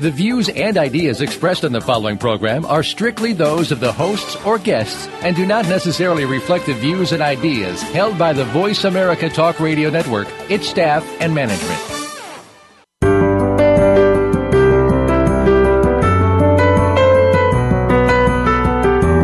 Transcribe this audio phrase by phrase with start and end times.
[0.00, 4.34] The views and ideas expressed on the following program are strictly those of the hosts
[4.46, 8.84] or guests and do not necessarily reflect the views and ideas held by the Voice
[8.84, 11.78] America Talk Radio Network, its staff, and management.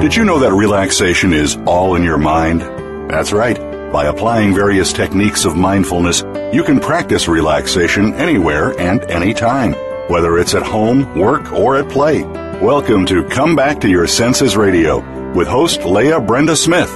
[0.02, 2.60] Did you know that relaxation is all in your mind?
[3.10, 3.56] That's right.
[3.90, 6.22] By applying various techniques of mindfulness,
[6.52, 9.74] you can practice relaxation anywhere and anytime
[10.08, 12.22] whether it's at home, work, or at play.
[12.60, 15.00] Welcome to Come Back to Your Senses Radio
[15.32, 16.90] with host Leah Brenda Smith.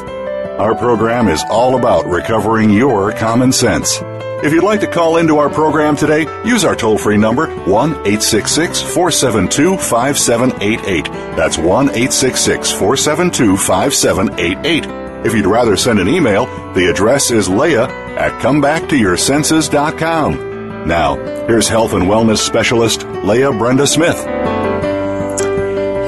[0.59, 4.01] Our program is all about recovering your common sense.
[4.43, 7.91] If you'd like to call into our program today, use our toll free number 1
[7.91, 11.05] 866 472 5788.
[11.37, 14.87] That's 1 866 472 5788.
[15.27, 17.87] If you'd rather send an email, the address is leah
[18.17, 20.50] at comebacktoyoursenses.com.
[20.87, 24.17] Now, here's health and wellness specialist Leah Brenda Smith.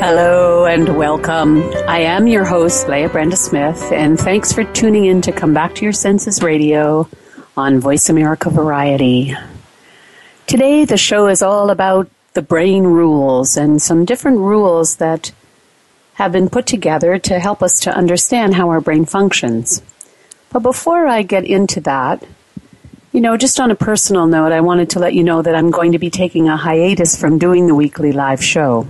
[0.01, 1.63] Hello and welcome.
[1.87, 5.75] I am your host, Leah Brenda Smith, and thanks for tuning in to Come Back
[5.75, 7.07] to Your Senses Radio
[7.57, 9.37] on Voice America Variety.
[10.47, 15.33] Today, the show is all about the brain rules and some different rules that
[16.15, 19.83] have been put together to help us to understand how our brain functions.
[20.51, 22.25] But before I get into that,
[23.13, 25.71] you know, just on a personal note, I wanted to let you know that I'm
[25.71, 28.87] going to be taking a hiatus from doing the weekly live show.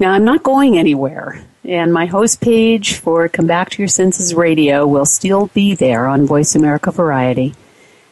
[0.00, 4.34] Now, I'm not going anywhere, and my host page for Come Back to Your Senses
[4.34, 7.54] Radio will still be there on Voice America Variety,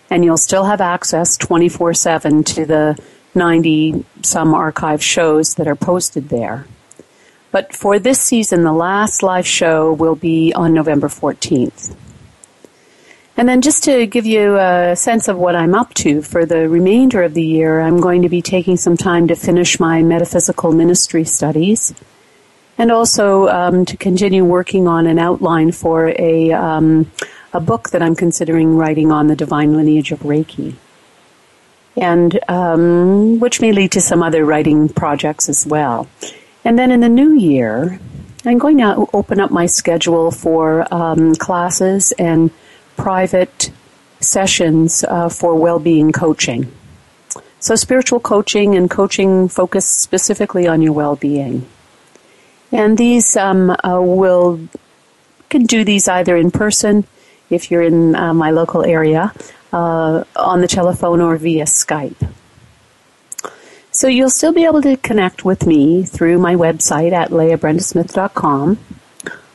[0.09, 3.03] and you'll still have access 24 7 to the
[3.35, 6.67] 90 some archive shows that are posted there.
[7.51, 11.97] But for this season, the last live show will be on November 14th.
[13.37, 16.69] And then just to give you a sense of what I'm up to for the
[16.69, 20.73] remainder of the year, I'm going to be taking some time to finish my metaphysical
[20.73, 21.95] ministry studies
[22.77, 27.11] and also um, to continue working on an outline for a, um,
[27.53, 30.75] a book that I'm considering writing on the divine lineage of Reiki.
[31.97, 36.09] And um, which may lead to some other writing projects as well.
[36.65, 38.01] And then in the new year,
[38.45, 42.51] I'm going to open up my schedule for um, classes and
[43.03, 43.73] private
[44.21, 46.71] sessions uh, for well-being coaching.
[47.59, 51.67] So spiritual coaching and coaching focused specifically on your well-being.
[52.71, 54.61] And these um, uh, will
[55.51, 57.05] can do these either in person
[57.51, 59.33] if you're in uh, my local area,
[59.73, 62.31] uh, on the telephone or via Skype.
[63.91, 68.79] So you'll still be able to connect with me through my website at leahbrendasmith.com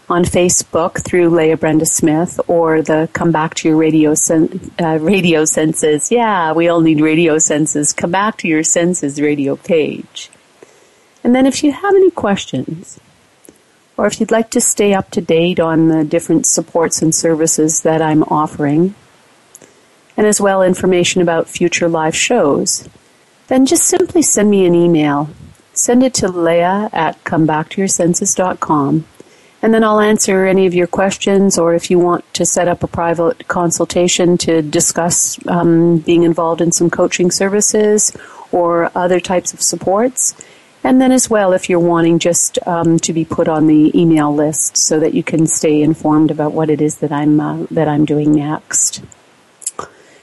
[0.09, 5.00] on Facebook through Leah Brenda Smith or the Come Back to Your Radio sen- uh,
[5.00, 6.12] Radio Senses.
[6.12, 7.91] Yeah, we all need radio senses.
[7.91, 10.29] Come Back to Your Senses radio page.
[11.23, 13.00] And then if you have any questions,
[13.97, 17.81] or if you'd like to stay up to date on the different supports and services
[17.81, 18.95] that I'm offering,
[20.16, 22.88] and as well information about future live shows,
[23.47, 25.29] then just simply send me an email.
[25.74, 29.06] Send it to leah at comebacktoyoursenses.com
[29.62, 32.84] and then I'll answer any of your questions, or if you want to set up
[32.84, 38.16] a private consultation to discuss um, being involved in some coaching services
[38.51, 40.35] or other types of supports.
[40.84, 44.34] And then, as well, if you're wanting just um, to be put on the email
[44.34, 47.88] list so that you can stay informed about what it is that I'm uh, that
[47.88, 49.03] I'm doing next.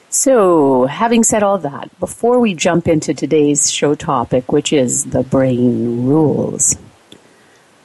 [0.09, 5.25] So, having said all that, before we jump into today's show topic, which is the
[5.25, 6.77] brain rules.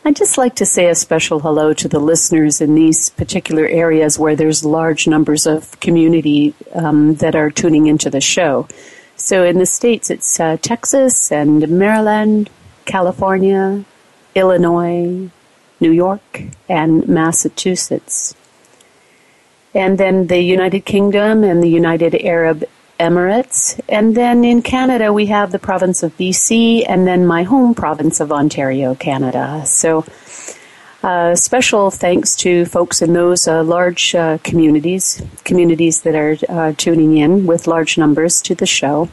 [0.09, 4.18] I'd just like to say a special hello to the listeners in these particular areas
[4.18, 8.68] where there's large numbers of community um, that are tuning into the show.
[9.18, 12.50] So in the States, it's uh, Texas and Maryland,
[12.86, 13.86] California,
[14.34, 15.30] Illinois,
[15.80, 18.34] New York, and Massachusetts.
[19.75, 22.63] And then the United Kingdom and the United Arab
[23.00, 23.80] Emirates.
[23.88, 28.19] And then in Canada, we have the province of BC and then my home province
[28.19, 29.63] of Ontario, Canada.
[29.66, 30.06] So,
[31.01, 36.74] uh, special thanks to folks in those uh, large uh, communities, communities that are uh,
[36.75, 39.07] tuning in with large numbers to the show.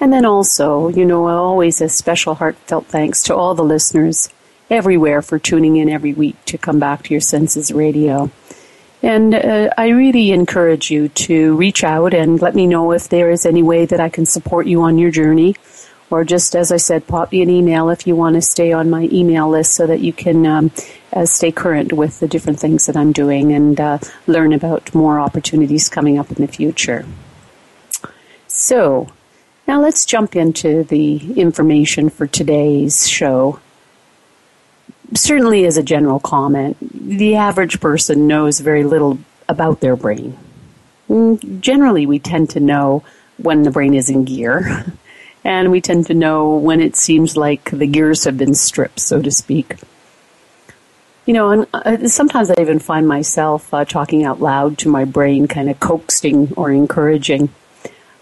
[0.00, 4.30] And then also, you know, always a special heartfelt thanks to all the listeners
[4.70, 8.30] everywhere for tuning in every week to come back to your senses radio.
[9.02, 13.30] And uh, I really encourage you to reach out and let me know if there
[13.30, 15.56] is any way that I can support you on your journey.
[16.08, 18.88] Or just as I said, pop me an email if you want to stay on
[18.88, 20.70] my email list so that you can um,
[21.12, 25.18] uh, stay current with the different things that I'm doing and uh, learn about more
[25.18, 27.04] opportunities coming up in the future.
[28.46, 29.08] So,
[29.66, 33.58] now let's jump into the information for today's show
[35.14, 39.18] certainly as a general comment, the average person knows very little
[39.48, 40.36] about their brain.
[41.08, 43.04] Mm, generally, we tend to know
[43.36, 44.84] when the brain is in gear,
[45.44, 49.22] and we tend to know when it seems like the gears have been stripped, so
[49.22, 49.76] to speak.
[51.26, 55.04] You know, and uh, sometimes I even find myself uh, talking out loud to my
[55.04, 57.50] brain, kind of coaxing or encouraging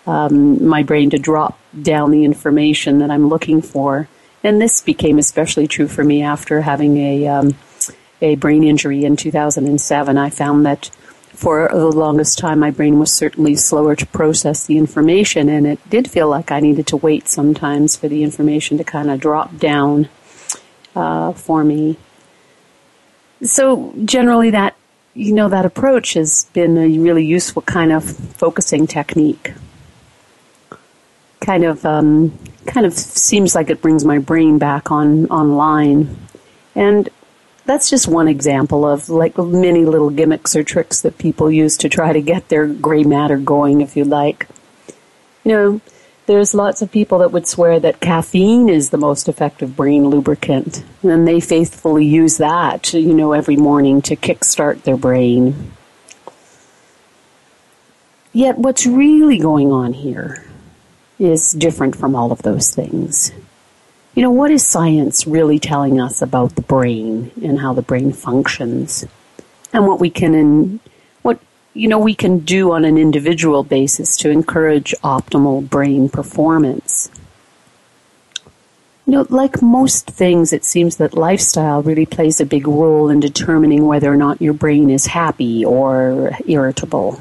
[0.07, 4.09] um, my brain to drop down the information that I'm looking for
[4.45, 7.57] and this became especially true for me after having a um,
[8.21, 10.17] a brain injury in 2007.
[10.17, 10.87] I found that
[11.33, 15.91] for the longest time, my brain was certainly slower to process the information, and it
[15.91, 19.57] did feel like I needed to wait sometimes for the information to kind of drop
[19.57, 20.09] down
[20.95, 21.97] uh, for me.
[23.43, 24.77] So generally, that
[25.15, 29.53] you know that approach has been a really useful kind of focusing technique
[31.45, 32.37] kind of um,
[32.67, 36.17] kind of seems like it brings my brain back on online,
[36.75, 37.09] and
[37.67, 41.89] that's just one example of like many little gimmicks or tricks that people use to
[41.89, 44.49] try to get their gray matter going, if you like.
[45.45, 45.81] You know,
[46.27, 50.83] there's lots of people that would swear that caffeine is the most effective brain lubricant,
[51.03, 55.73] and they faithfully use that, you know, every morning to kickstart their brain.
[58.33, 60.45] Yet, what's really going on here
[61.19, 63.33] is different from all of those things.
[64.15, 68.13] You know, what is science really telling us about the brain and how the brain
[68.13, 69.05] functions?
[69.73, 70.81] And what we can in,
[71.23, 71.41] what
[71.73, 77.11] you know we can do on an individual basis to encourage optimal brain performance.
[79.07, 83.21] You know, like most things, it seems that lifestyle really plays a big role in
[83.21, 87.21] determining whether or not your brain is happy or irritable.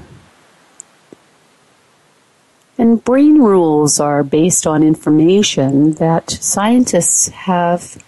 [2.77, 8.03] And brain rules are based on information that scientists have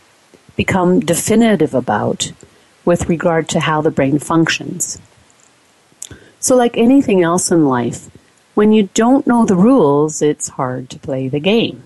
[0.56, 2.32] become definitive about
[2.84, 5.00] with regard to how the brain functions.
[6.40, 8.10] So, like anything else in life,
[8.56, 11.84] when you don't know the rules, it's hard to play the game.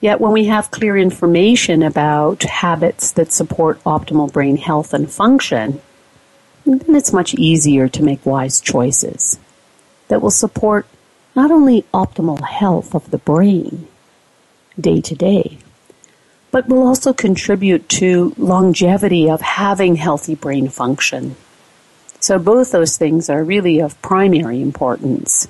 [0.00, 5.80] Yet, when we have clear information about habits that support optimal brain health and function,
[6.64, 9.38] then it's much easier to make wise choices
[10.08, 10.86] that will support
[11.36, 13.86] not only optimal health of the brain
[14.80, 15.58] day to day,
[16.50, 21.36] but will also contribute to longevity of having healthy brain function.
[22.18, 25.46] So both those things are really of primary importance.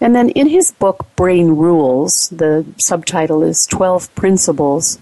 [0.00, 4.98] And then in his book, Brain Rules, the subtitle is 12 Principles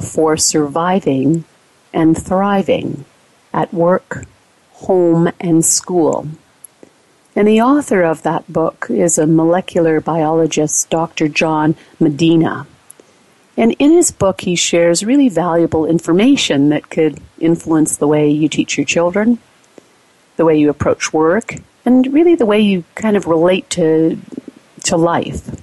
[0.00, 1.44] for Surviving
[1.92, 3.04] and Thriving
[3.52, 4.26] at Work,
[4.72, 6.28] Home, and School.
[7.36, 11.28] And the author of that book is a molecular biologist, Dr.
[11.28, 12.66] John Medina.
[13.56, 18.48] And in his book, he shares really valuable information that could influence the way you
[18.48, 19.38] teach your children,
[20.36, 21.54] the way you approach work,
[21.84, 24.18] and really the way you kind of relate to,
[24.84, 25.60] to life.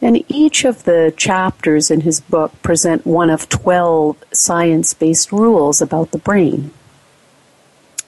[0.00, 5.82] And each of the chapters in his book present one of 12 science based rules
[5.82, 6.72] about the brain.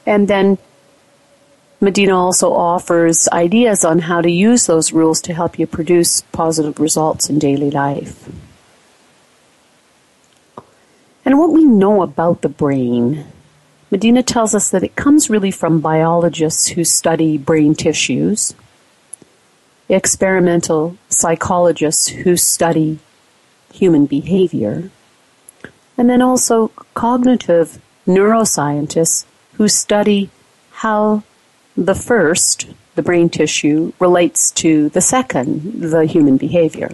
[0.07, 0.59] And then
[1.83, 6.79] Medina also offers ideas on how to use those rules to help you produce positive
[6.79, 8.29] results in daily life.
[11.25, 13.25] And what we know about the brain,
[13.91, 18.55] Medina tells us that it comes really from biologists who study brain tissues,
[19.89, 22.99] experimental psychologists who study
[23.73, 24.91] human behavior,
[25.97, 30.29] and then also cognitive neuroscientists who study
[30.73, 31.23] how
[31.81, 36.93] the first, the brain tissue, relates to the second, the human behavior.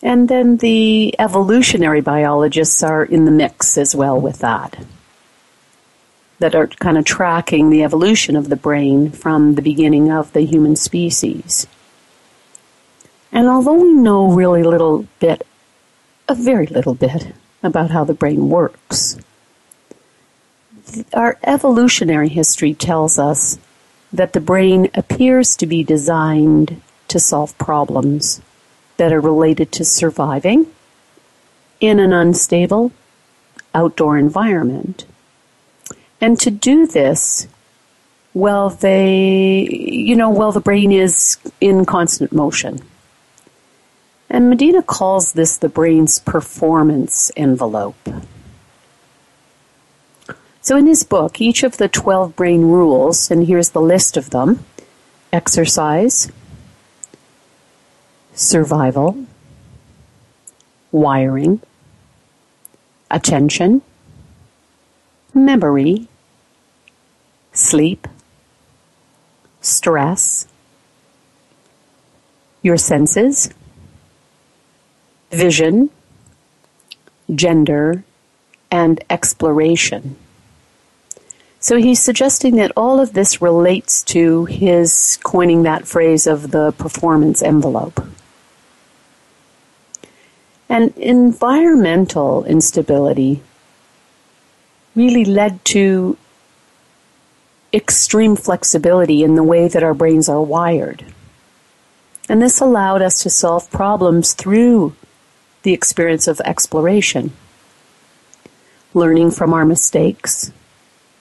[0.00, 4.78] And then the evolutionary biologists are in the mix as well with that.
[6.38, 10.42] That are kind of tracking the evolution of the brain from the beginning of the
[10.42, 11.66] human species.
[13.32, 15.44] And although we know really little bit,
[16.28, 19.18] a very little bit, about how the brain works,
[21.12, 23.58] our evolutionary history tells us
[24.12, 28.40] that the brain appears to be designed to solve problems
[28.96, 30.66] that are related to surviving
[31.80, 32.92] in an unstable
[33.74, 35.04] outdoor environment.
[36.20, 37.46] And to do this,
[38.34, 42.80] well, they, you know, well, the brain is in constant motion.
[44.30, 47.96] And Medina calls this the brain's performance envelope.
[50.68, 54.28] So in his book, each of the 12 brain rules, and here's the list of
[54.28, 54.66] them
[55.32, 56.30] exercise,
[58.34, 59.24] survival,
[60.92, 61.62] wiring,
[63.10, 63.80] attention,
[65.32, 66.06] memory,
[67.54, 68.06] sleep,
[69.62, 70.46] stress,
[72.60, 73.48] your senses,
[75.30, 75.88] vision,
[77.34, 78.04] gender,
[78.70, 80.14] and exploration.
[81.60, 86.72] So he's suggesting that all of this relates to his coining that phrase of the
[86.72, 88.00] performance envelope.
[90.68, 93.42] And environmental instability
[94.94, 96.16] really led to
[97.72, 101.04] extreme flexibility in the way that our brains are wired.
[102.28, 104.94] And this allowed us to solve problems through
[105.62, 107.32] the experience of exploration,
[108.94, 110.52] learning from our mistakes,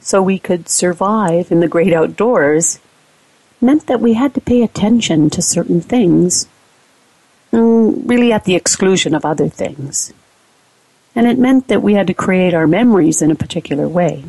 [0.08, 2.80] so we could survive in the great outdoors
[3.60, 6.48] meant that we had to pay attention to certain things,
[7.52, 10.14] mm, really at the exclusion of other things.
[11.14, 14.24] And it meant that we had to create our memories in a particular way.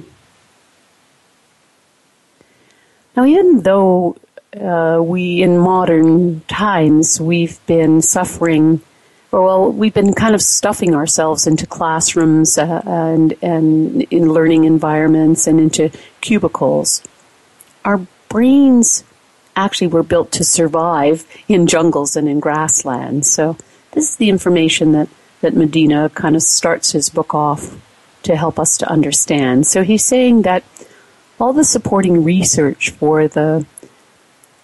[3.17, 4.17] Now, even though
[4.61, 8.81] uh, we, in modern times, we've been suffering
[9.31, 15.47] well, we've been kind of stuffing ourselves into classrooms uh, and and in learning environments
[15.47, 17.03] and into cubicles.
[17.85, 19.05] Our brains
[19.55, 23.31] actually were built to survive in jungles and in grasslands.
[23.31, 23.57] So
[23.93, 25.09] this is the information that
[25.41, 27.77] that Medina kind of starts his book off
[28.23, 29.67] to help us to understand.
[29.67, 30.65] So he's saying that
[31.39, 33.65] all the supporting research for the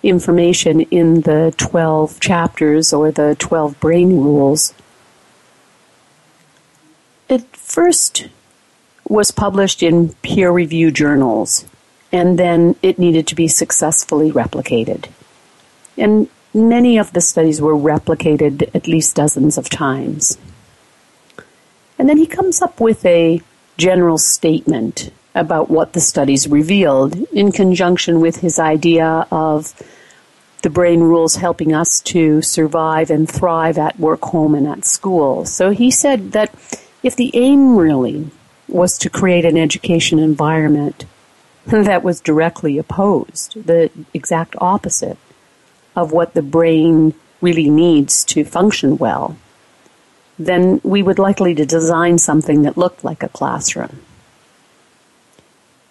[0.04, 4.74] information in the 12 chapters or the 12 brain rules.
[7.28, 8.28] It first
[9.08, 11.64] was published in peer reviewed journals,
[12.12, 15.08] and then it needed to be successfully replicated.
[15.96, 20.38] And many of the studies were replicated at least dozens of times.
[21.98, 23.40] And then he comes up with a
[23.76, 29.74] general statement about what the studies revealed in conjunction with his idea of
[30.62, 35.44] the brain rules helping us to survive and thrive at work, home, and at school.
[35.44, 36.54] So he said that
[37.02, 38.30] if the aim really
[38.66, 41.04] was to create an education environment
[41.66, 45.18] that was directly opposed, the exact opposite
[45.94, 49.36] of what the brain really needs to function well,
[50.38, 54.00] then we would likely to design something that looked like a classroom.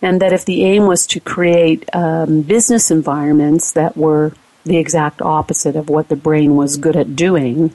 [0.04, 4.34] And that if the aim was to create um, business environments that were
[4.66, 7.74] the exact opposite of what the brain was good at doing,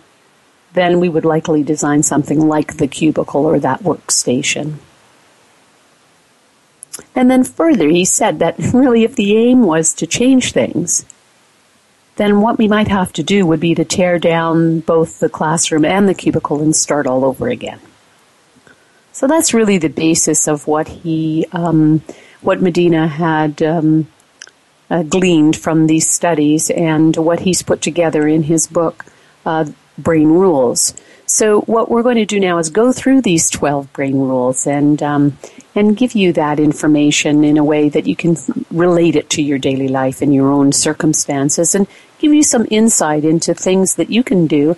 [0.75, 4.75] then we would likely design something like the cubicle or that workstation.
[7.15, 11.07] And then further, he said that really if the aim was to change things,
[12.17, 15.87] then what we might have to do would be to tear down both the classroom
[15.87, 17.81] and the cubicle and start all over again.
[19.19, 22.03] So that's really the basis of what he, um,
[22.41, 24.07] what Medina had um,
[24.91, 29.05] uh, gleaned from these studies and what he's put together in his book,
[29.45, 29.65] uh,
[29.99, 30.95] Brain Rules.
[31.27, 35.03] So what we're going to do now is go through these 12 brain rules and
[35.03, 35.37] um,
[35.75, 38.37] and give you that information in a way that you can
[38.71, 41.89] relate it to your daily life and your own circumstances and
[42.21, 44.77] give you some insight into things that you can do,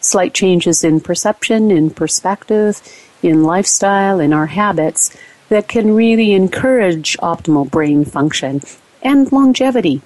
[0.00, 2.82] slight changes in perception, in perspective,
[3.22, 5.16] in lifestyle, in our habits
[5.48, 8.62] that can really encourage optimal brain function
[9.02, 10.00] and longevity.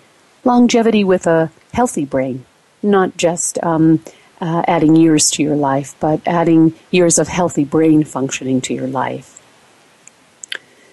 [0.45, 2.45] Longevity with a healthy brain,
[2.83, 4.03] not just um,
[4.41, 8.87] uh, adding years to your life, but adding years of healthy brain functioning to your
[8.87, 9.41] life.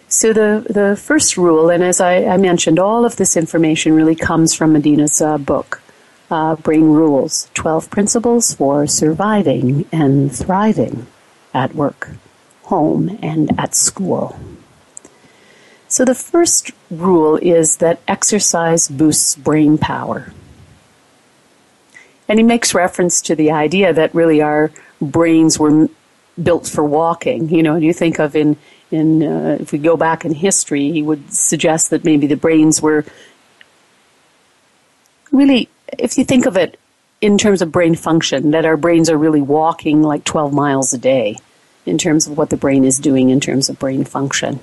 [0.08, 4.16] So the the first rule, and as I, I mentioned, all of this information really
[4.16, 5.82] comes from Medina's uh, book,
[6.30, 11.08] uh, Brain Rules: Twelve Principles for Surviving and Thriving
[11.54, 12.10] at Work,
[12.64, 14.40] Home, and at School.
[15.88, 20.32] So the first rule is that exercise boosts brain power.
[22.30, 25.90] And he makes reference to the idea that really our brains were
[26.42, 27.50] built for walking.
[27.50, 28.56] You know, you think of in
[28.90, 32.82] in uh, if we go back in history, he would suggest that maybe the brains
[32.82, 33.06] were
[35.32, 36.80] really, if you think of it
[37.22, 40.98] in terms of brain function, that our brains are really walking like 12 miles a
[40.98, 41.38] day
[41.86, 44.60] in terms of what the brain is doing in terms of brain function.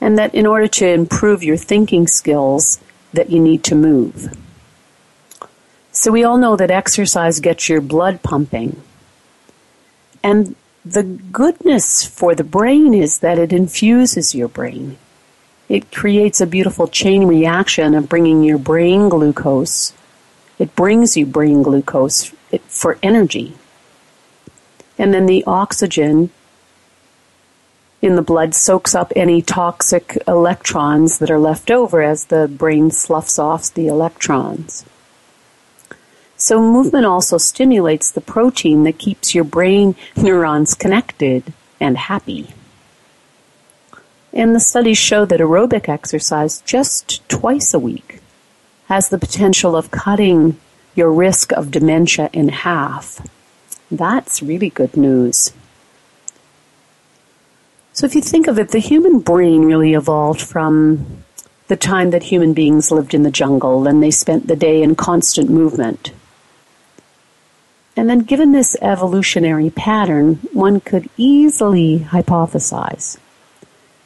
[0.00, 2.80] And that in order to improve your thinking skills,
[3.12, 4.36] that you need to move.
[5.92, 8.80] So we all know that exercise gets your blood pumping.
[10.22, 10.54] And
[10.84, 14.98] the goodness for the brain is that it infuses your brain.
[15.68, 19.92] It creates a beautiful chain reaction of bringing your brain glucose.
[20.58, 22.32] It brings you brain glucose
[22.66, 23.54] for energy.
[24.98, 26.30] And then the oxygen
[28.00, 32.90] in the blood soaks up any toxic electrons that are left over as the brain
[32.90, 34.84] sloughs off the electrons.
[36.36, 42.54] So movement also stimulates the protein that keeps your brain neurons connected and happy.
[44.32, 48.07] And the studies show that aerobic exercise just twice a week
[48.88, 50.58] has the potential of cutting
[50.94, 53.26] your risk of dementia in half.
[53.90, 55.52] That's really good news.
[57.92, 61.22] So if you think of it, the human brain really evolved from
[61.66, 64.94] the time that human beings lived in the jungle and they spent the day in
[64.94, 66.12] constant movement.
[67.94, 73.18] And then given this evolutionary pattern, one could easily hypothesize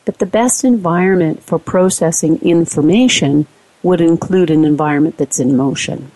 [0.06, 3.46] that the best environment for processing information
[3.82, 6.10] would include an environment that's in motion.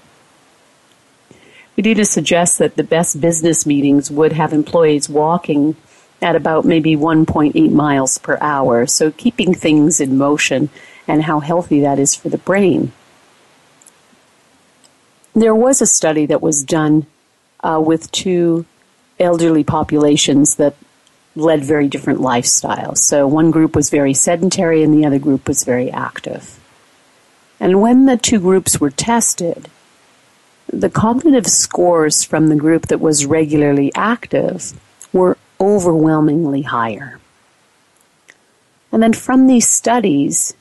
[1.77, 5.77] We need to suggest that the best business meetings would have employees walking
[6.23, 8.87] at about maybe 1.8 miles per hour.
[8.87, 10.71] So keeping things in motion
[11.07, 12.93] and how healthy that is for the brain.
[15.35, 17.07] There was a study that was done
[17.61, 18.65] uh, with two
[19.21, 20.77] elderly populations that
[21.35, 22.99] led very different lifestyles.
[22.99, 26.59] So one group was very sedentary and the other group was very active.
[27.59, 29.69] And when the two groups were tested,
[30.73, 34.79] the cognitive scores from the group that was regularly active
[35.13, 37.19] were overwhelmingly higher.
[38.93, 40.55] And then from these studies,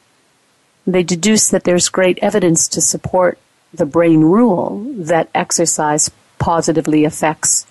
[0.87, 3.37] they deduced that there's great evidence to support
[3.73, 7.65] the brain rule that exercise positively affects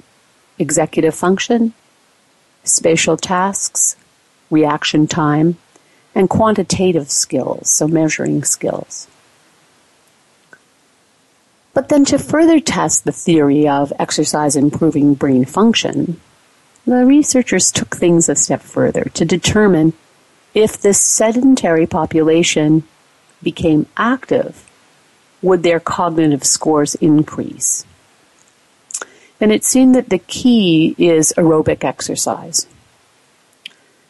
[0.58, 1.72] executive function,
[2.64, 3.96] spatial tasks,
[4.50, 5.56] reaction time,
[6.14, 9.08] and quantitative skills, so measuring skills.
[11.72, 16.20] But then to further test the theory of exercise improving brain function,
[16.86, 19.92] the researchers took things a step further to determine
[20.54, 22.84] if this sedentary population
[23.42, 24.70] became active,
[25.42, 27.84] would their cognitive scores increase?
[29.40, 32.68] And it seemed that the key is aerobic exercise.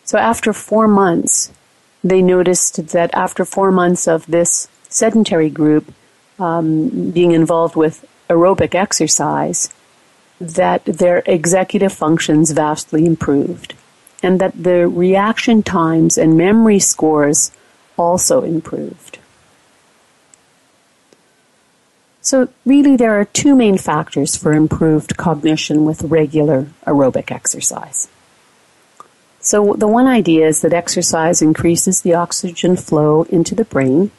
[0.04, 1.50] So after four months,
[2.04, 5.92] they noticed that after four months of this sedentary group,
[6.38, 9.72] um, being involved with aerobic exercise,
[10.38, 13.74] that their executive functions vastly improved,
[14.22, 17.50] and that the reaction times and memory scores
[17.96, 19.18] also improved.
[22.20, 28.08] So, really, there are two main factors for improved cognition with regular aerobic exercise.
[29.44, 34.10] So, the one idea is that exercise increases the oxygen flow into the brain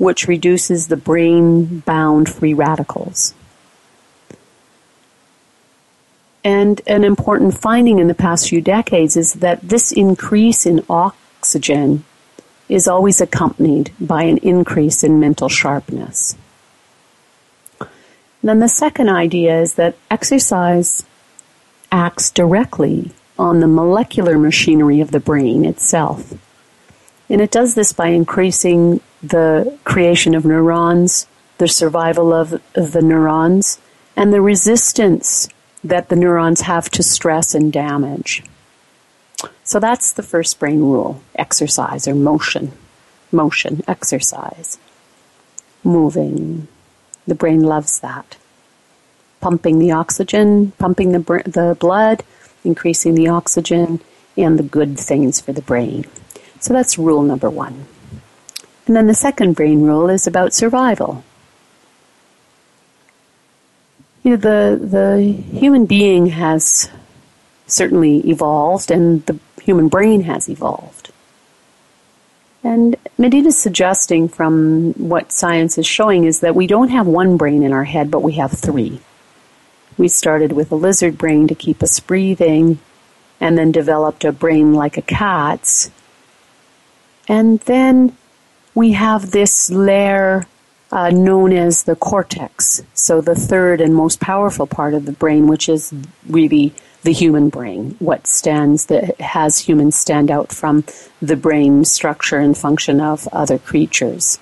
[0.00, 3.34] which reduces the brain bound free radicals.
[6.42, 12.02] And an important finding in the past few decades is that this increase in oxygen
[12.66, 16.34] is always accompanied by an increase in mental sharpness.
[18.42, 21.04] Then the second idea is that exercise
[21.92, 26.34] acts directly on the molecular machinery of the brain itself.
[27.30, 31.26] And it does this by increasing the creation of neurons,
[31.56, 33.80] the survival of, the neurons,
[34.14, 35.48] and the resistance
[35.82, 38.42] that the neurons have to stress and damage.
[39.64, 42.72] So that's the first brain rule exercise or motion.
[43.32, 44.78] Motion, exercise.
[45.82, 46.68] Moving.
[47.26, 48.36] The brain loves that.
[49.40, 52.22] Pumping the oxygen, pumping the, br- the blood,
[52.64, 54.00] increasing the oxygen,
[54.36, 56.04] and the good things for the brain.
[56.60, 57.86] So that's rule number one.
[58.86, 61.24] And then the second brain rule is about survival.
[64.22, 66.90] You know, the, the human being has
[67.66, 71.10] certainly evolved and the human brain has evolved.
[72.62, 77.62] And Medina's suggesting from what science is showing is that we don't have one brain
[77.62, 79.00] in our head, but we have three.
[80.00, 82.78] We started with a lizard brain to keep us breathing,
[83.38, 85.90] and then developed a brain like a cat's,
[87.28, 88.16] and then
[88.74, 90.46] we have this layer
[90.90, 95.46] uh, known as the cortex, so the third and most powerful part of the brain,
[95.46, 95.92] which is
[96.26, 100.82] really the human brain, what stands that has humans stand out from
[101.20, 104.38] the brain structure and function of other creatures.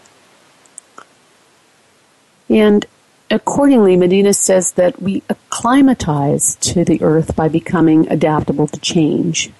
[2.48, 2.86] And
[3.30, 9.50] accordingly, Medina says that we acclimatize to the earth by becoming adaptable to change.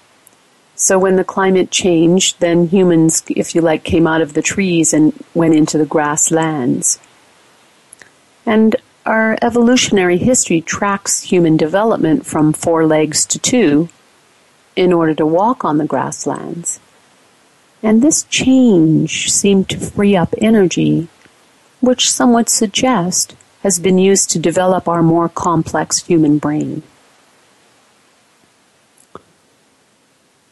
[0.75, 4.93] So when the climate changed, then humans, if you like, came out of the trees
[4.93, 6.99] and went into the grasslands.
[8.45, 13.89] And our evolutionary history tracks human development from four legs to two
[14.75, 16.79] in order to walk on the grasslands.
[17.83, 21.09] And this change seemed to free up energy,
[21.81, 26.83] which some would suggest has been used to develop our more complex human brain.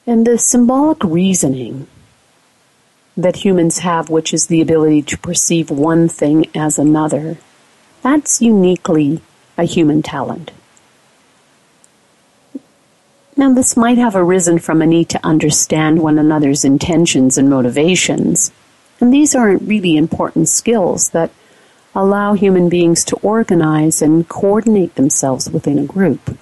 [0.06, 1.88] And the symbolic reasoning
[3.16, 7.38] that humans have, which is the ability to perceive one thing as another,
[8.02, 9.22] that's uniquely
[9.58, 10.52] a human talent.
[13.36, 18.52] Now, this might have arisen from a need to understand one another's intentions and motivations.
[19.00, 21.32] And these aren't really important skills that
[21.98, 26.38] allow human beings to organize and coordinate themselves within a group.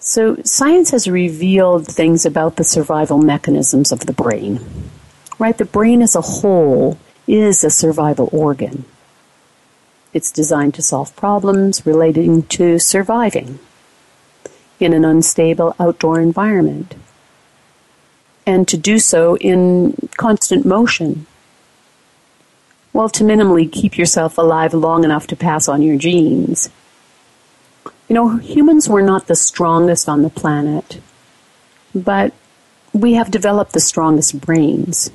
[0.00, 4.58] So, science has revealed things about the survival mechanisms of the brain.
[5.38, 5.56] Right?
[5.56, 8.84] The brain as a whole is a survival organ.
[10.12, 13.60] It's designed to solve problems relating to surviving
[14.80, 16.96] in an unstable outdoor environment
[18.46, 21.26] and to do so in constant motion.
[22.98, 26.68] Well, to minimally keep yourself alive long enough to pass on your genes.
[28.08, 31.00] You know, humans were not the strongest on the planet,
[31.94, 32.32] but
[32.92, 35.12] we have developed the strongest brains,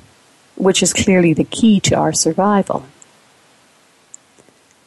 [0.56, 2.86] which is clearly the key to our survival.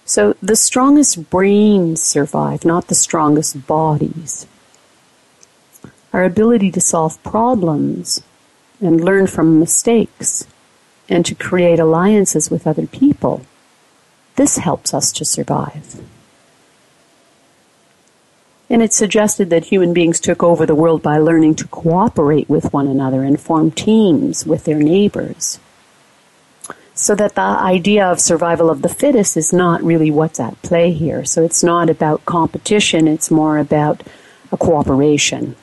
[0.05, 4.47] So the strongest brains survive, not the strongest bodies.
[6.13, 8.23] Our ability to solve problems
[8.81, 10.47] and learn from mistakes
[11.09, 13.45] and to create alliances with other people,
[14.35, 16.01] this helps us to survive.
[18.69, 22.73] And it suggested that human beings took over the world by learning to cooperate with
[22.73, 25.59] one another and form teams with their neighbors.
[26.93, 30.91] So that the idea of survival of the fittest is not really what's at play
[30.91, 31.23] here.
[31.23, 34.03] So it's not about competition, it's more about
[34.51, 35.55] a cooperation.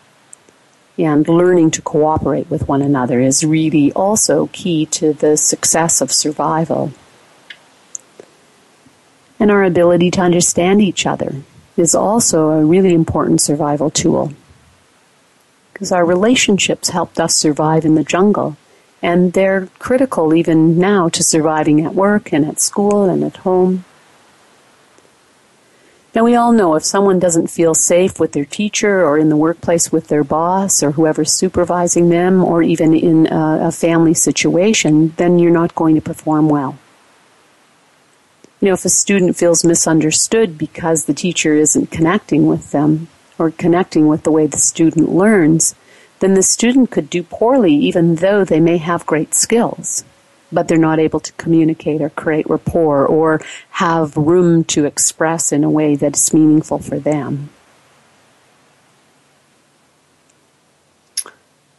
[0.97, 6.13] And learning to cooperate with one another is really also key to the success of
[6.13, 6.93] survival.
[9.41, 11.43] And our ability to understand each other
[11.77, 14.33] is also a really important survival tool.
[15.73, 18.57] Because our relationships helped us survive in the jungle,
[19.03, 23.85] and they're critical even now to surviving at work and at school and at home.
[26.15, 29.37] Now, we all know if someone doesn't feel safe with their teacher or in the
[29.37, 35.13] workplace with their boss or whoever's supervising them or even in a, a family situation,
[35.17, 36.79] then you're not going to perform well.
[38.61, 43.51] You know, if a student feels misunderstood because the teacher isn't connecting with them or
[43.51, 45.75] connecting with the way the student learns,
[46.21, 50.05] then the student could do poorly even though they may have great skills,
[50.55, 53.41] but they're not able to communicate or create rapport or
[53.71, 57.51] have room to express in a way that's meaningful for them.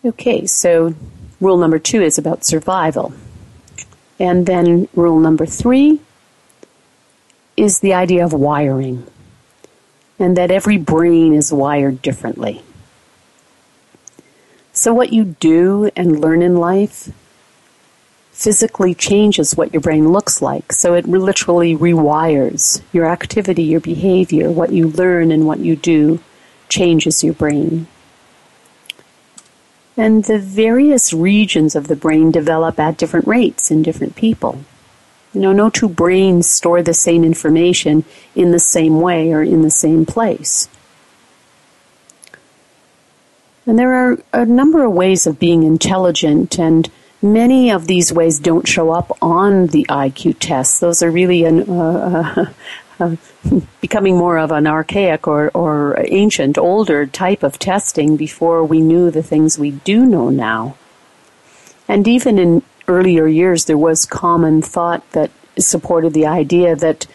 [0.03, 0.93] Okay, so
[1.41, 3.13] rule number two is about survival.
[4.19, 5.99] And then rule number three
[7.57, 9.07] is the idea of wiring,
[10.19, 12.63] and that every brain is wired differently.
[14.73, 17.09] So, what you do and learn in life
[18.35, 20.73] physically changes what your brain looks like.
[20.73, 26.19] So, it literally rewires your activity, your behavior, what you learn and what you do
[26.67, 27.87] changes your brain.
[29.95, 34.59] And the various regions of the brain develop at different rates in different people.
[35.33, 38.03] You know, no two brains store the same information
[38.35, 40.67] in the same way or in the same place.
[43.65, 46.89] And there are a number of ways of being intelligent, and
[47.25, 50.79] many of these ways don't show up on the IQ tests.
[50.79, 52.45] Those are really an, uh,
[52.99, 53.15] uh, uh,
[53.81, 59.11] becoming more of an archaic or, or ancient, older type of testing before we knew
[59.11, 60.77] the things we do know now.
[61.87, 67.07] And even in earlier years, there was common thought that supported the idea that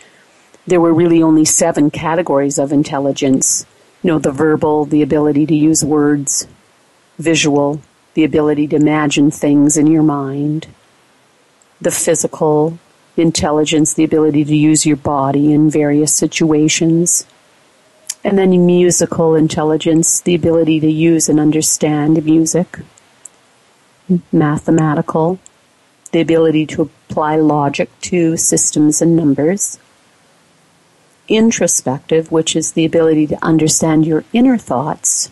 [0.66, 3.66] there were really only seven categories of intelligence.
[4.03, 6.46] You know, the verbal, the ability to use words,
[7.18, 7.81] visual,
[8.14, 10.66] the ability to imagine things in your mind,
[11.81, 12.79] the physical
[13.16, 17.27] intelligence, the ability to use your body in various situations,
[18.23, 22.81] And then musical intelligence, the ability to use and understand music.
[24.31, 25.38] Mathematical,
[26.12, 29.79] the ability to apply logic to systems and numbers.
[31.29, 35.31] Introspective, which is the ability to understand your inner thoughts.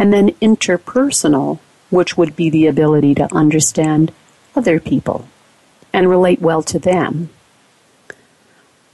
[0.00, 1.58] And then interpersonal,
[1.90, 4.12] which would be the ability to understand
[4.56, 5.28] other people
[5.92, 7.28] and relate well to them.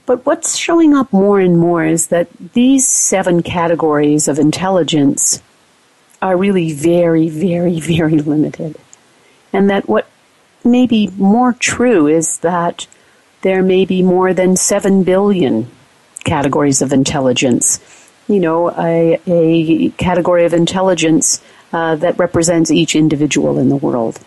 [0.05, 5.41] But what's showing up more and more is that these seven categories of intelligence
[6.21, 8.75] are really very, very, very limited.
[9.53, 10.09] And that what
[10.65, 12.85] may be more true is that
[13.43, 15.71] there may be more than seven billion
[16.25, 17.79] categories of intelligence.
[18.27, 24.19] You know, a, a category of intelligence uh, that represents each individual in the world.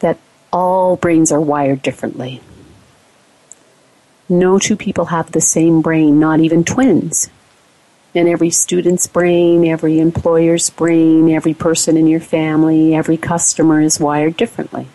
[0.00, 0.18] That
[0.52, 2.40] all brains are wired differently.
[4.28, 7.30] No two people have the same brain, not even twins.
[8.14, 14.00] And every student's brain, every employer's brain, every person in your family, every customer is
[14.00, 14.86] wired differently.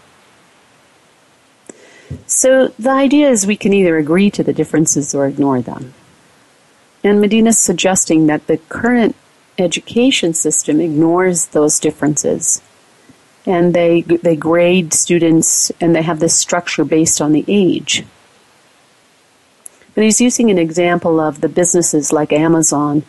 [2.27, 5.93] So the idea is we can either agree to the differences or ignore them.
[7.05, 9.15] And Medina's suggesting that the current
[9.59, 12.63] education system ignores those differences.
[13.45, 18.03] And they, they grade students and they have this structure based on the age.
[19.93, 23.03] But he's using an example of the businesses like Amazon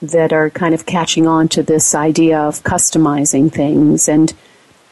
[0.00, 4.08] that are kind of catching on to this idea of customizing things.
[4.08, 4.32] And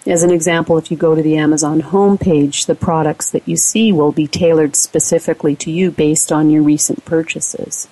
[0.06, 3.90] as an example, if you go to the Amazon homepage, the products that you see
[3.90, 7.88] will be tailored specifically to you based on your recent purchases.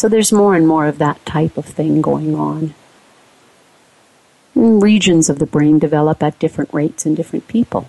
[0.00, 2.72] So there's more and more of that type of thing going on.
[4.54, 7.86] And regions of the brain develop at different rates in different people.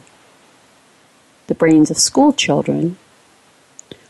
[1.47, 2.97] The brains of school children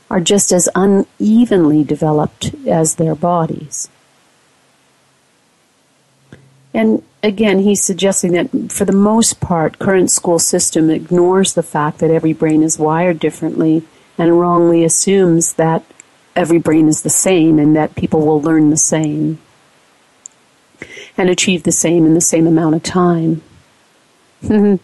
[0.10, 3.88] are just as unevenly developed as their bodies.
[6.74, 12.00] And again, he's suggesting that for the most part, current school system ignores the fact
[12.00, 13.84] that every brain is wired differently
[14.18, 15.84] and wrongly assumes that
[16.36, 19.40] every brain is the same and that people will learn the same
[21.18, 23.42] and achieve the same in the same amount of time.
[24.50, 24.80] and,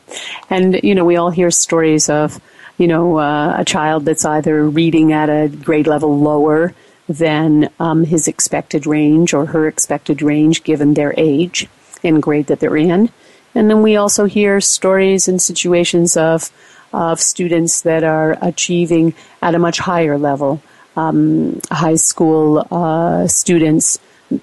[0.84, 2.40] you know, we all hear stories of
[2.78, 6.74] you know, uh, a child that's either reading at a grade level lower
[7.10, 11.68] than um, his expected range or her expected range given their age
[12.04, 13.10] and grade that they're in.
[13.56, 16.52] And then we also hear stories and situations of
[16.94, 20.62] of students that are achieving at a much higher level.
[20.98, 24.00] Um, high school uh, students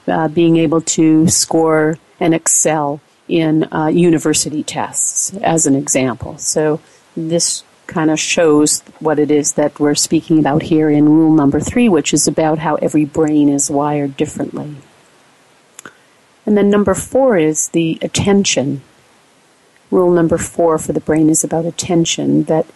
[0.07, 6.39] uh, being able to score and excel in uh, university tests, as an example.
[6.39, 6.81] So
[7.17, 11.61] this kind of shows what it is that we're speaking about here in rule number
[11.61, 14.77] three, which is about how every brain is wired differently.
[16.47, 18.83] And then number four is the attention.
[19.91, 22.67] Rule number four for the brain is about attention that,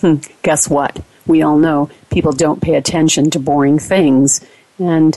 [0.00, 1.02] hmm, guess what?
[1.28, 4.44] We all know people don't pay attention to boring things.
[4.78, 5.16] And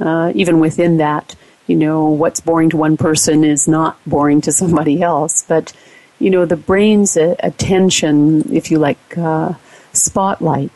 [0.00, 4.52] uh, even within that, you know, what's boring to one person is not boring to
[4.60, 5.44] somebody else.
[5.46, 5.72] But
[6.18, 9.54] you know, the brain's attention, if you like, uh,
[9.92, 10.70] spotlight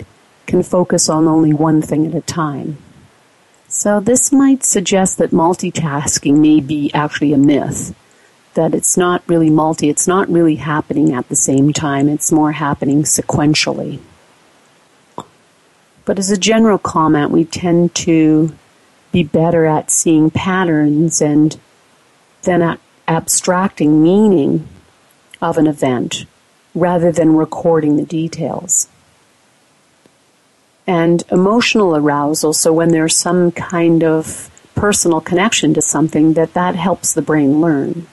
[0.47, 2.79] can focus on only one thing at a time.
[3.69, 7.95] So this might suggest that multitasking may be actually a myth.
[8.55, 12.53] That it's not really multi, it's not really happening at the same time, it's more
[12.53, 13.99] happening sequentially.
[16.05, 18.55] But as a general comment, we tend to
[19.13, 21.59] be better at seeing patterns and
[22.43, 24.69] then at abstracting meaning
[25.41, 26.27] of an event
[26.75, 28.89] rather than recording the details.
[30.87, 36.75] And emotional arousal, so when there's some kind of personal connection to something, that that
[36.75, 38.07] helps the brain learn.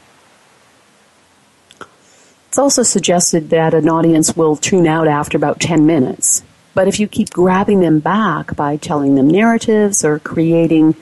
[2.47, 6.43] It's also suggested that an audience will tune out after about 10 minutes.
[6.73, 10.95] But if you keep grabbing them back by telling them narratives or creating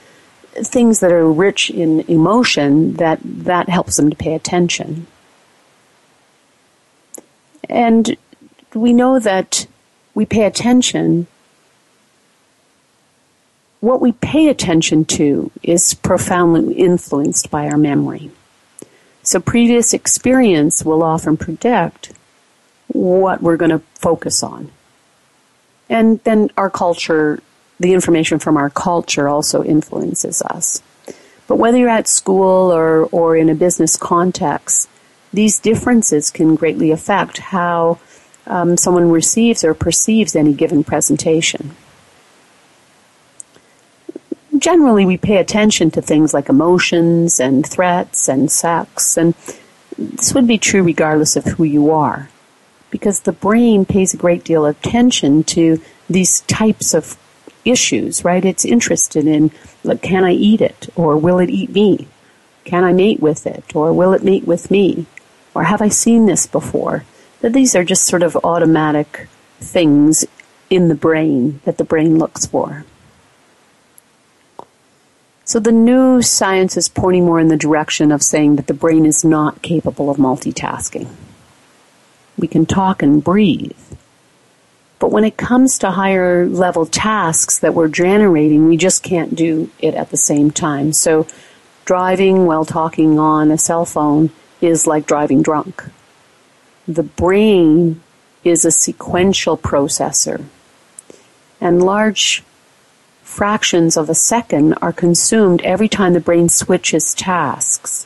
[0.53, 5.05] things that are rich in emotion, that, that helps them to pay attention.
[7.69, 8.17] And
[8.73, 9.67] we know that
[10.15, 11.27] we pay attention.
[13.79, 18.31] What we pay attention to is profoundly influenced by our memory.
[19.21, 22.11] So previous experience will often predict
[22.87, 24.71] what we're going to focus on.
[25.89, 27.41] And then our culture,
[27.79, 30.81] the information from our culture also influences us.
[31.47, 34.87] But whether you're at school or, or in a business context,
[35.33, 37.99] these differences can greatly affect how
[38.45, 41.75] um, someone receives or perceives any given presentation.
[44.59, 49.33] generally we pay attention to things like emotions and threats and sex, and
[49.97, 52.29] this would be true regardless of who you are,
[52.89, 57.17] because the brain pays a great deal of attention to these types of
[57.65, 58.43] issues, right?
[58.43, 59.51] It's interested in,
[59.83, 60.89] like, can I eat it?
[60.95, 62.07] Or will it eat me?
[62.63, 63.75] Can I mate with it?
[63.75, 65.05] Or will it mate with me?
[65.53, 67.03] Or have I seen this before?
[67.41, 69.27] That these are just sort of automatic
[69.59, 70.25] things
[70.69, 72.85] in the brain that the brain looks for.
[75.45, 79.05] So the new science is pointing more in the direction of saying that the brain
[79.05, 81.07] is not capable of multitasking.
[82.39, 83.75] We can talk and breathe.
[84.97, 89.69] But when it comes to higher level tasks that we're generating, we just can't do
[89.79, 90.91] it at the same time.
[90.93, 91.27] So
[91.85, 95.83] driving while talking on a cell phone is like driving drunk.
[96.87, 98.01] The brain
[98.43, 100.45] is a sequential processor.
[101.61, 102.43] And large
[103.23, 108.05] fractions of a second are consumed every time the brain switches tasks.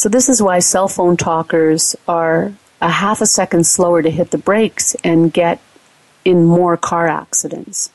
[0.00, 4.30] So this is why cell phone talkers are a half a second slower to hit
[4.30, 5.60] the brakes and get
[6.24, 7.90] in more car accidents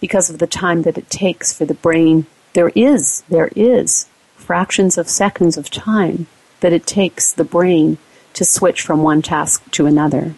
[0.00, 2.26] because of the time that it takes for the brain.
[2.54, 6.26] There is, there is fractions of seconds of time
[6.62, 7.98] that it takes the brain
[8.32, 10.34] to switch from one task to another.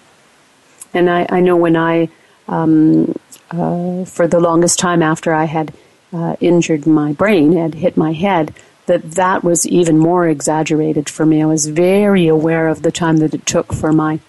[0.93, 2.11] And I, I know when I
[2.49, 3.19] um,
[3.51, 5.73] uh, for the longest time after I had
[6.13, 8.55] uh, injured my brain, had hit my head,
[8.87, 11.43] that that was even more exaggerated for me.
[11.43, 14.21] I was very aware of the time that it took for my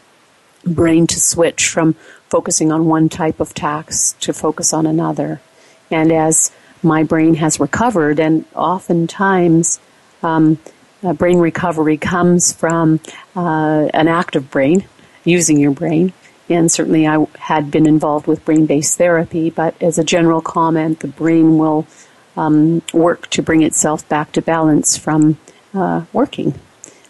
[0.65, 1.93] brain to switch from
[2.29, 5.41] focusing on one type of task to focus on another.
[5.91, 9.79] And as my brain has recovered, and oftentimes
[10.21, 10.59] um,
[11.15, 12.99] brain recovery comes from
[13.35, 14.85] uh, an active brain,
[15.23, 16.13] using your brain,
[16.49, 20.99] and certainly I had been involved with brain based therapy, but as a general comment,
[20.99, 21.87] the brain will
[22.35, 25.37] um, work to bring itself back to balance from
[25.73, 26.59] uh, working,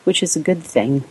[0.04, 1.04] which is a good thing.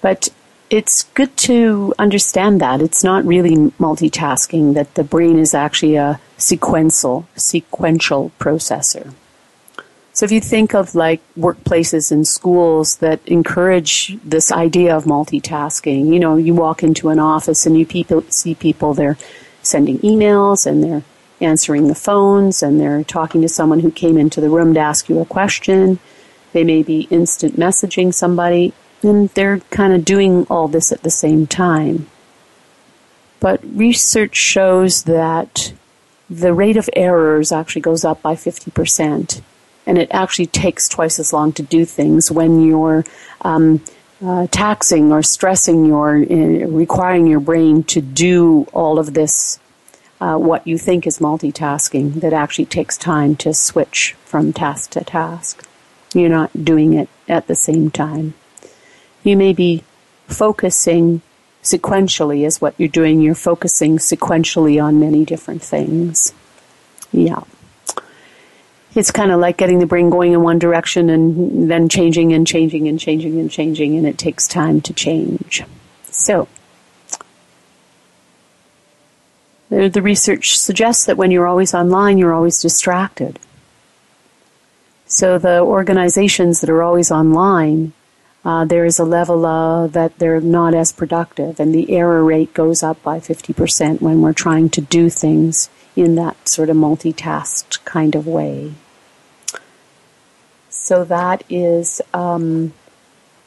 [0.00, 0.28] But
[0.70, 6.20] it's good to understand that it's not really multitasking, that the brain is actually a
[6.36, 9.14] sequential, sequential processor.
[10.12, 16.12] So if you think of like workplaces and schools that encourage this idea of multitasking,
[16.12, 19.16] you know, you walk into an office and you people see people they're
[19.62, 21.04] sending emails and they're
[21.40, 25.08] answering the phones and they're talking to someone who came into the room to ask
[25.08, 25.98] you a question.
[26.52, 28.72] They may be instant messaging somebody
[29.02, 32.08] and they're kind of doing all this at the same time.
[33.40, 35.72] But research shows that
[36.28, 39.40] the rate of errors actually goes up by 50%
[39.86, 43.04] and it actually takes twice as long to do things when you're
[43.40, 43.82] um,
[44.24, 49.58] uh, taxing or stressing your, uh, requiring your brain to do all of this,
[50.20, 55.04] uh, what you think is multitasking, that actually takes time to switch from task to
[55.04, 55.68] task.
[56.14, 58.34] You're not doing it at the same time.
[59.22, 59.84] You may be
[60.26, 61.22] focusing
[61.62, 63.20] sequentially is what you're doing.
[63.20, 66.32] You're focusing sequentially on many different things.
[67.12, 67.42] Yeah
[68.98, 72.46] it's kind of like getting the brain going in one direction and then changing and
[72.46, 75.62] changing and changing and changing, and it takes time to change.
[76.10, 76.48] So,
[79.68, 83.38] the research suggests that when you're always online, you're always distracted.
[85.06, 87.92] So, the organizations that are always online,
[88.44, 92.82] uh, there is a level that they're not as productive, and the error rate goes
[92.82, 98.14] up by 50% when we're trying to do things in that sort of multitasked kind
[98.14, 98.74] of way.
[100.68, 102.72] So that is um,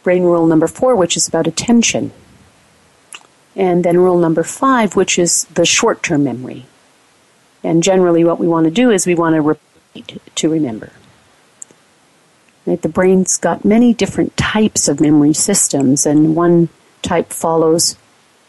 [0.04, 2.12] brain rule number four, which is about attention.
[3.56, 6.66] And then rule number five, which is the short term memory.
[7.64, 10.92] And generally, what we want to do is we want to repeat to remember.
[12.66, 12.82] Right?
[12.82, 16.70] The brain's got many different types of memory systems, and one
[17.02, 17.98] type follows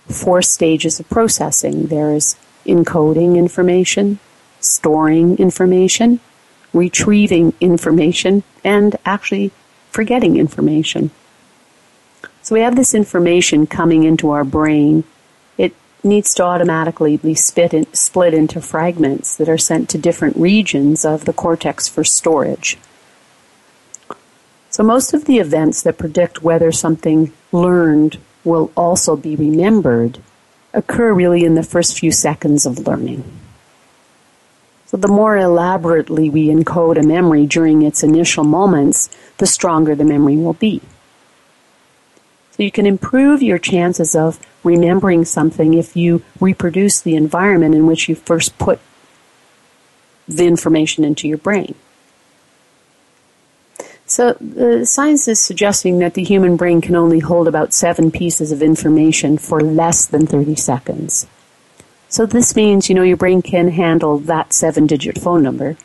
[0.07, 2.37] four stages of processing there is
[2.67, 4.19] encoding information,
[4.61, 6.21] storing information,
[6.73, 9.51] retrieving information, and actually
[9.91, 11.11] forgetting information.
[12.53, 15.05] So we have this information coming into our brain.
[15.57, 15.75] It
[16.05, 17.35] needs to automatically be
[17.73, 22.77] in, split into fragments that are sent to different regions of the cortex for storage.
[24.69, 30.19] So most of the events that predict whether something learned will also be remembered
[30.75, 33.25] occur really in the first few seconds of learning.
[34.85, 40.05] So the more elaborately we encode a memory during its initial moments, the stronger the
[40.05, 40.83] memory will be.
[42.63, 47.89] So you can improve your chances of remembering something if you reproduce the environment in
[47.89, 48.79] which you first put
[50.29, 51.75] the information into your brain.
[54.07, 58.53] So the science is suggesting that the human brain can only hold about seven pieces
[58.53, 61.27] of information for less than 30 seconds.
[62.09, 65.77] So this means, you know, your brain can handle that seven digit phone number.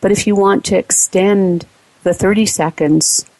[0.00, 1.66] But if you want to extend
[2.02, 3.30] the 30 seconds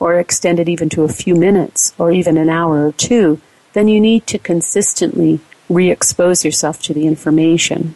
[0.00, 3.40] or extend it even to a few minutes or even an hour or two,
[3.72, 7.94] then you need to consistently re expose yourself to the information.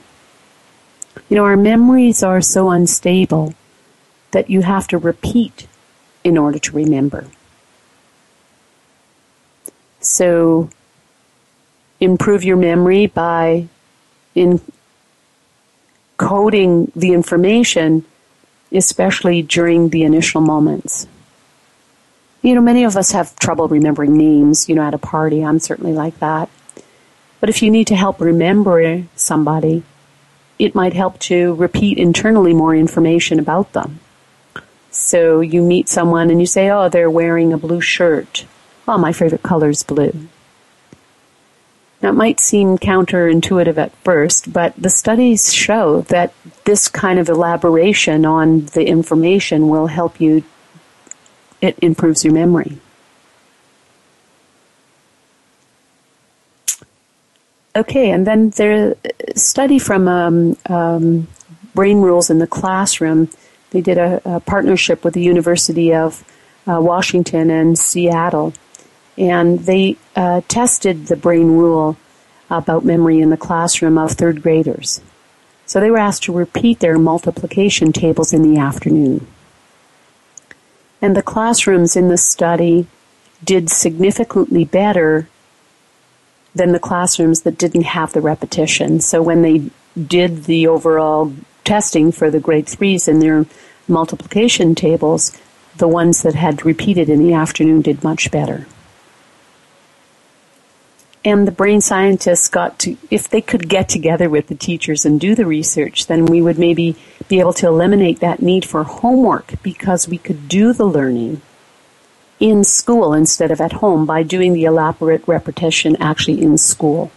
[1.28, 3.54] You know, our memories are so unstable
[4.32, 5.68] that you have to repeat
[6.24, 7.26] in order to remember.
[10.00, 10.70] So,
[12.00, 13.68] improve your memory by
[14.34, 14.60] encoding
[16.94, 18.04] the information,
[18.72, 21.06] especially during the initial moments.
[22.42, 25.44] You know, many of us have trouble remembering names, you know, at a party.
[25.44, 26.50] I'm certainly like that.
[27.38, 29.84] But if you need to help remember somebody,
[30.58, 34.00] it might help to repeat internally more information about them.
[34.90, 38.44] So you meet someone and you say, oh, they're wearing a blue shirt.
[38.86, 40.28] Oh, my favorite color is blue.
[42.02, 46.34] Now, it might seem counterintuitive at first, but the studies show that
[46.64, 50.42] this kind of elaboration on the information will help you
[51.62, 52.76] it improves your memory.
[57.74, 58.94] Okay, and then there
[59.26, 61.28] a study from um, um,
[61.74, 63.30] Brain Rules in the Classroom.
[63.70, 66.22] They did a, a partnership with the University of
[66.68, 68.52] uh, Washington and Seattle,
[69.16, 71.96] and they uh, tested the brain rule
[72.50, 75.00] about memory in the classroom of third graders.
[75.64, 79.26] So they were asked to repeat their multiplication tables in the afternoon.
[81.02, 82.86] And the classrooms in the study
[83.44, 85.28] did significantly better
[86.54, 89.00] than the classrooms that didn't have the repetition.
[89.00, 91.34] So when they did the overall
[91.64, 93.46] testing for the grade threes in their
[93.88, 95.36] multiplication tables,
[95.76, 98.66] the ones that had repeated in the afternoon did much better
[101.24, 105.20] and the brain scientists got to, if they could get together with the teachers and
[105.20, 106.96] do the research, then we would maybe
[107.28, 111.40] be able to eliminate that need for homework because we could do the learning
[112.40, 117.12] in school instead of at home by doing the elaborate repetition actually in school.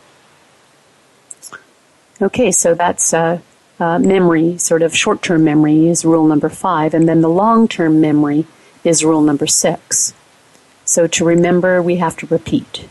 [2.22, 3.39] Okay, so that's uh,
[3.80, 7.68] uh, memory, sort of short term memory is rule number five, and then the long
[7.68, 8.45] term memory
[8.84, 10.14] is rule number six.
[10.86, 12.88] So to remember, we have to repeat.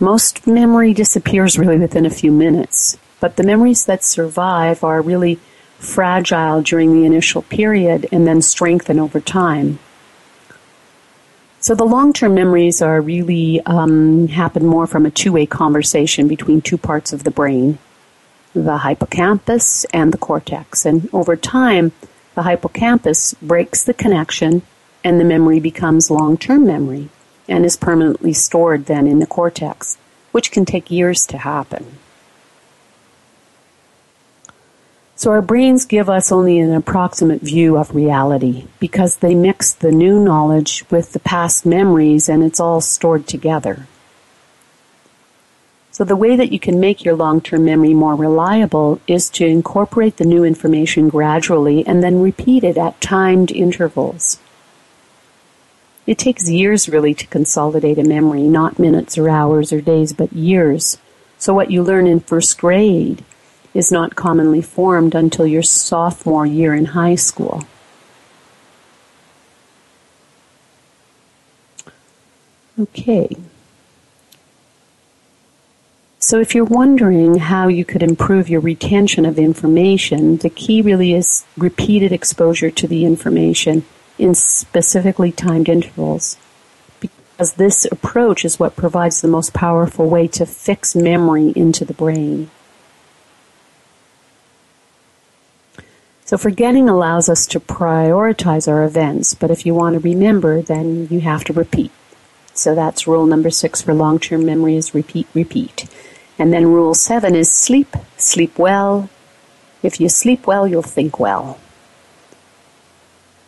[0.00, 5.40] Most memory disappears really within a few minutes, but the memories that survive are really
[5.80, 9.80] fragile during the initial period and then strengthen over time.
[11.58, 16.78] So the long-term memories are really um, happen more from a two-way conversation between two
[16.78, 17.80] parts of the brain,
[18.54, 20.86] the hippocampus and the cortex.
[20.86, 21.90] And over time,
[22.36, 24.62] the hippocampus breaks the connection
[25.02, 27.08] and the memory becomes long-term memory
[27.48, 29.98] and is permanently stored then in the cortex,
[30.32, 31.98] which can take years to happen.
[35.18, 39.90] So our brains give us only an approximate view of reality because they mix the
[39.90, 43.88] new knowledge with the past memories and it's all stored together.
[45.90, 50.18] So the way that you can make your long-term memory more reliable is to incorporate
[50.18, 54.38] the new information gradually and then repeat it at timed intervals.
[56.08, 60.32] It takes years really to consolidate a memory, not minutes or hours or days, but
[60.32, 60.96] years.
[61.36, 63.22] So what you learn in first grade
[63.74, 67.64] is not commonly formed until your sophomore year in high school.
[72.80, 73.36] Okay.
[76.18, 81.12] So if you're wondering how you could improve your retention of information, the key really
[81.12, 83.84] is repeated exposure to the information
[84.18, 86.36] in specifically timed intervals
[87.00, 91.94] because this approach is what provides the most powerful way to fix memory into the
[91.94, 92.50] brain.
[96.24, 101.08] So forgetting allows us to prioritize our events, but if you want to remember, then
[101.10, 101.90] you have to repeat.
[102.52, 105.88] So that's rule number six for long-term memory is repeat, repeat.
[106.38, 109.08] And then rule seven is sleep, sleep well.
[109.82, 111.58] If you sleep well, you'll think well.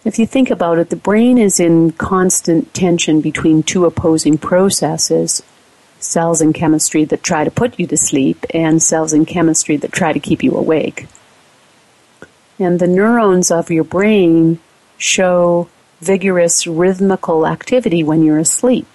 [0.05, 5.43] If you think about it, the brain is in constant tension between two opposing processes
[5.99, 9.93] cells in chemistry that try to put you to sleep and cells in chemistry that
[9.93, 11.07] try to keep you awake.
[12.59, 14.59] And the neurons of your brain
[14.97, 15.69] show
[16.01, 18.87] vigorous rhythmical activity when you're asleep.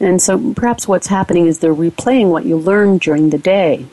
[0.00, 3.86] And so perhaps what's happening is they're replaying what you learned during the day.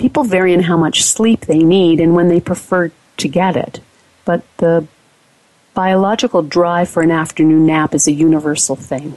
[0.00, 3.80] People vary in how much sleep they need and when they prefer to get it.
[4.24, 4.88] But the
[5.74, 9.16] biological drive for an afternoon nap is a universal thing.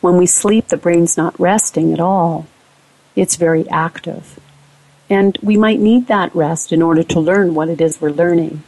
[0.00, 2.46] When we sleep, the brain's not resting at all.
[3.14, 4.40] It's very active.
[5.08, 8.64] And we might need that rest in order to learn what it is we're learning.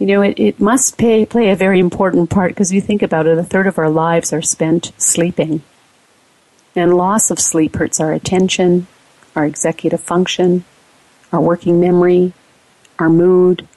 [0.00, 3.28] You know, it, it must pay, play a very important part because you think about
[3.28, 5.62] it, a third of our lives are spent sleeping.
[6.74, 8.86] And loss of sleep hurts our attention,
[9.36, 10.64] our executive function,
[11.32, 12.32] our working memory,
[12.98, 13.68] our mood,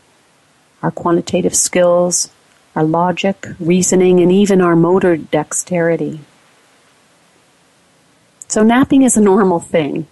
[0.82, 2.30] our quantitative skills,
[2.76, 6.20] our logic, reasoning, and even our motor dexterity.
[8.48, 10.08] So napping is a normal thing.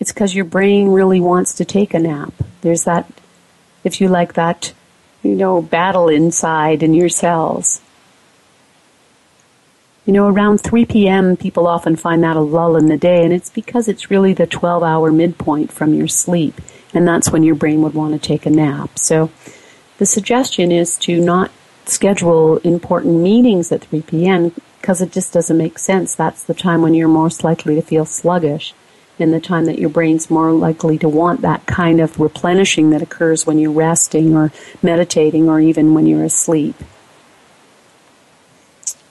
[0.00, 2.32] It's because your brain really wants to take a nap.
[2.60, 3.10] There's that,
[3.84, 4.72] if you like that,
[5.22, 7.80] you know, battle inside in your cells.
[10.08, 13.30] You know, around 3 p.m., people often find that a lull in the day, and
[13.30, 16.62] it's because it's really the 12 hour midpoint from your sleep,
[16.94, 18.98] and that's when your brain would want to take a nap.
[18.98, 19.30] So
[19.98, 21.50] the suggestion is to not
[21.84, 24.54] schedule important meetings at 3 p.m.
[24.78, 26.14] because it just doesn't make sense.
[26.14, 28.72] That's the time when you're most likely to feel sluggish
[29.18, 33.02] and the time that your brain's more likely to want that kind of replenishing that
[33.02, 34.52] occurs when you're resting or
[34.82, 36.76] meditating or even when you're asleep.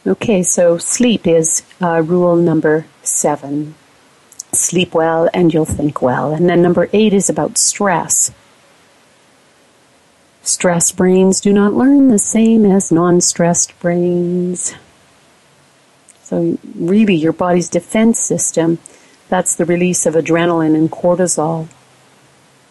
[0.08, 3.76] Okay, so sleep is uh, rule number seven.
[4.54, 6.34] Sleep well and you'll think well.
[6.34, 8.32] And then number eight is about stress.
[10.44, 14.76] Stress brains do not learn the same as non stressed brains.
[16.24, 18.80] So, really, your body's defense system
[19.28, 21.68] that's the release of adrenaline and cortisol.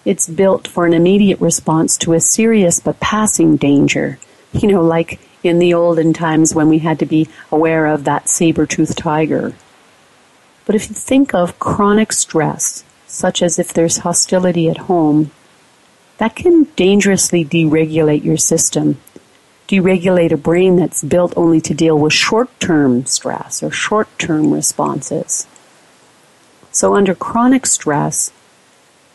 [0.07, 4.19] It's built for an immediate response to a serious but passing danger.
[4.53, 8.29] You know, like in the olden times when we had to be aware of that
[8.29, 9.55] saber-toothed tiger.
[10.65, 15.31] But if you think of chronic stress, such as if there's hostility at home,
[16.19, 18.99] that can dangerously deregulate your system,
[19.69, 25.47] deregulate a brain that's built only to deal with short-term stress or short-term responses.
[26.73, 28.33] So under chronic stress,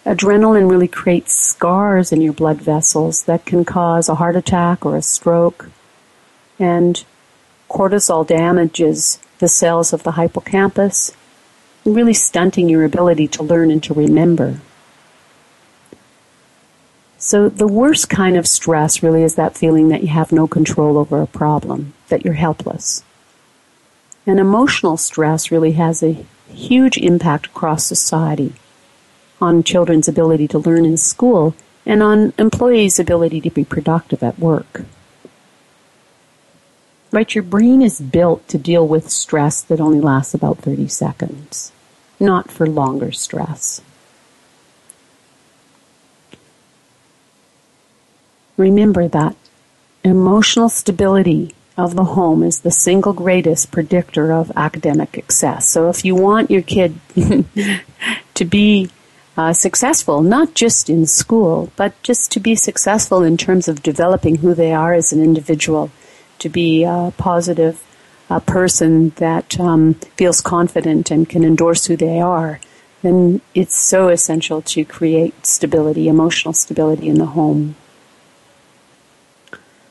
[0.05, 4.95] adrenaline really creates scars in your blood vessels that can cause a heart attack or
[4.95, 5.69] a stroke
[6.61, 7.03] and
[7.69, 11.11] cortisol damages the cells of the hippocampus,
[11.83, 14.61] really stunting your ability to learn and to remember.
[17.17, 20.97] So the worst kind of stress really is that feeling that you have no control
[20.97, 23.03] over a problem, that you're helpless.
[24.27, 28.53] And emotional stress really has a huge impact across society
[29.39, 31.55] on children's ability to learn in school
[31.85, 34.83] and on employees' ability to be productive at work.
[37.11, 37.35] Right?
[37.35, 41.73] Your brain is built to deal with stress that only lasts about 30 seconds,
[42.19, 43.81] not for longer stress.
[48.55, 49.35] Remember that
[50.03, 55.67] emotional stability of the home is the single greatest predictor of academic success.
[55.67, 56.99] So if you want your kid
[58.35, 58.89] to be
[59.37, 64.37] uh, successful, not just in school, but just to be successful in terms of developing
[64.37, 65.89] who they are as an individual,
[66.41, 67.83] to be a positive
[68.31, 72.61] a person that um, feels confident and can endorse who they are,
[73.01, 77.75] then it's so essential to create stability, emotional stability in the home.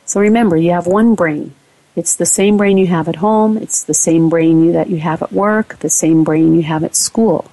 [0.07, 1.55] So remember, you have one brain.
[1.95, 5.23] It's the same brain you have at home, it's the same brain that you have
[5.23, 7.51] at work, the same brain you have at school.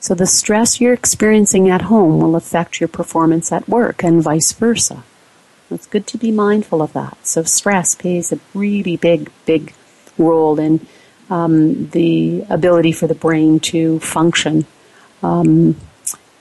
[0.00, 4.52] So the stress you're experiencing at home will affect your performance at work and vice
[4.52, 5.04] versa.
[5.70, 7.18] It's good to be mindful of that.
[7.26, 9.72] So stress plays a really big, big
[10.18, 10.86] role in
[11.30, 14.66] um, the ability for the brain to function
[15.22, 15.76] um,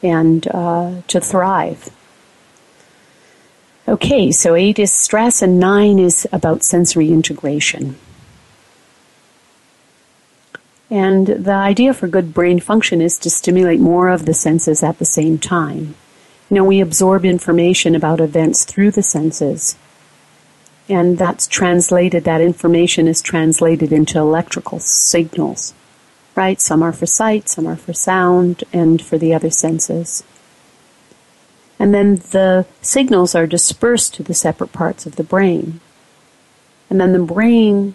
[0.01, 1.89] and uh, to thrive.
[3.87, 7.97] Okay, so eight is stress and nine is about sensory integration.
[10.91, 14.97] And the idea for good brain function is to stimulate more of the senses at
[14.97, 15.95] the same time.
[16.49, 19.75] You know, we absorb information about events through the senses.
[20.87, 25.75] And that's translated, that information is translated into electrical signals,
[26.35, 26.59] right?
[26.59, 30.23] Some are for sight, some are for sound, and for the other senses.
[31.77, 35.79] And then the signals are dispersed to the separate parts of the brain.
[36.89, 37.93] And then the brain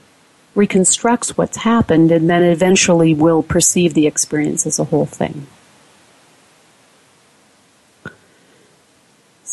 [0.55, 5.49] reconstructs what's happened and then eventually will perceive the experience as a whole thing.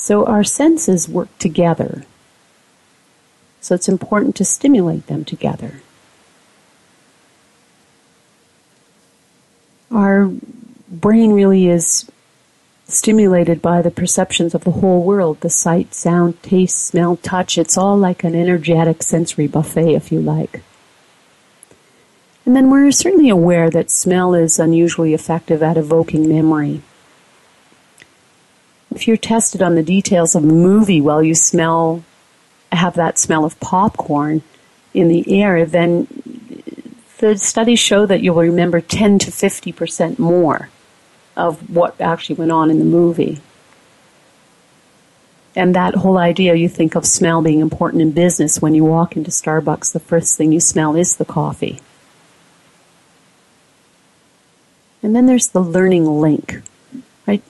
[0.01, 2.05] So our senses work together.
[3.59, 5.83] So it's important to stimulate them together.
[9.91, 10.31] Our
[10.89, 12.09] brain really is
[12.87, 17.59] stimulated by the perceptions of the whole world the sight, sound, taste, smell, touch.
[17.59, 20.63] It's all like an energetic sensory buffet, if you like.
[22.43, 26.81] And then we're certainly aware that smell is unusually effective at evoking memory.
[28.93, 32.03] If you're tested on the details of a movie while you smell,
[32.71, 34.43] have that smell of popcorn
[34.93, 36.07] in the air, then
[37.19, 40.69] the studies show that you'll remember 10 to 50% more
[41.37, 43.39] of what actually went on in the movie.
[45.55, 48.61] And that whole idea, you think of smell being important in business.
[48.61, 51.81] When you walk into Starbucks, the first thing you smell is the coffee.
[55.03, 56.61] And then there's the learning link,
[57.27, 57.43] right?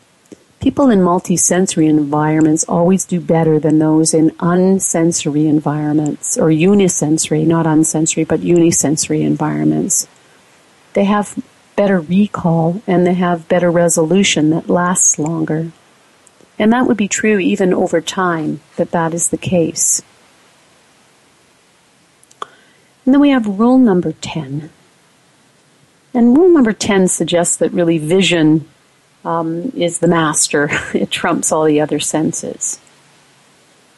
[0.61, 7.65] People in multisensory environments always do better than those in unsensory environments, or unisensory, not
[7.65, 10.07] unsensory, but unisensory environments.
[10.93, 11.43] They have
[11.75, 15.71] better recall and they have better resolution that lasts longer.
[16.59, 20.03] And that would be true even over time, that that is the case.
[23.03, 24.69] And then we have rule number 10.
[26.13, 28.67] And rule number 10 suggests that really vision
[29.23, 30.69] um, is the master.
[30.93, 32.79] it trumps all the other senses.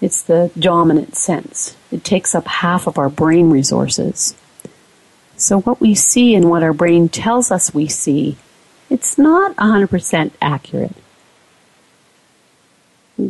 [0.02, 1.78] It's the dominant sense.
[1.92, 4.36] It takes up half of our brain resources.
[5.38, 8.38] So what we see and what our brain tells us we see,
[8.90, 10.96] it's not 100% accurate.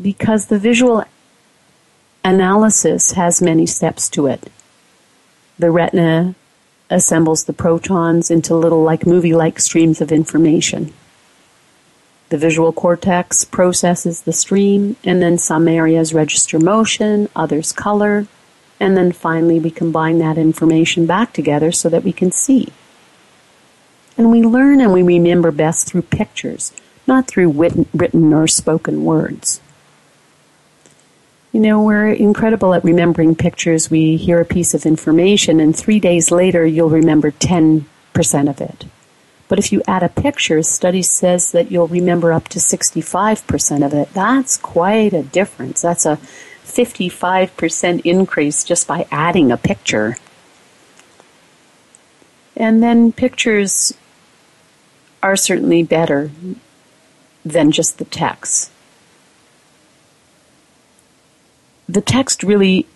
[0.02, 1.04] Because the visual
[2.24, 4.52] analysis has many steps to it.
[5.60, 6.36] The retina
[6.90, 10.94] assembles the photons into little like movie-like streams of information.
[12.34, 18.26] The visual cortex processes the stream and then some areas register motion, others color,
[18.80, 22.70] and then finally we combine that information back together so that we can see.
[24.18, 26.74] And we learn and we remember best through pictures,
[27.06, 27.52] not through
[27.94, 29.62] written or spoken words.
[31.52, 33.92] You know, we're incredible at remembering pictures.
[33.92, 37.86] We hear a piece of information, and three days later, you'll remember 10%
[38.50, 38.86] of it.
[39.48, 43.94] But if you add a picture, study says that you'll remember up to 65% of
[43.94, 44.14] it.
[44.14, 45.82] That's quite a difference.
[45.82, 46.18] That's a
[46.64, 50.18] 55% increase just by adding a picture.
[52.56, 53.94] And then pictures
[55.22, 56.32] are certainly better
[57.44, 58.72] than just the text.
[61.88, 62.88] The text really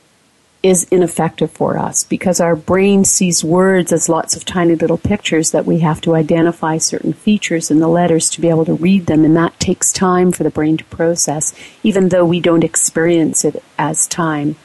[0.63, 5.51] is ineffective for us because our brain sees words as lots of tiny little pictures
[5.51, 9.05] that we have to identify certain features in the letters to be able to read
[9.05, 11.53] them, and that takes time for the brain to process,
[11.83, 14.55] even though we don't experience it as time.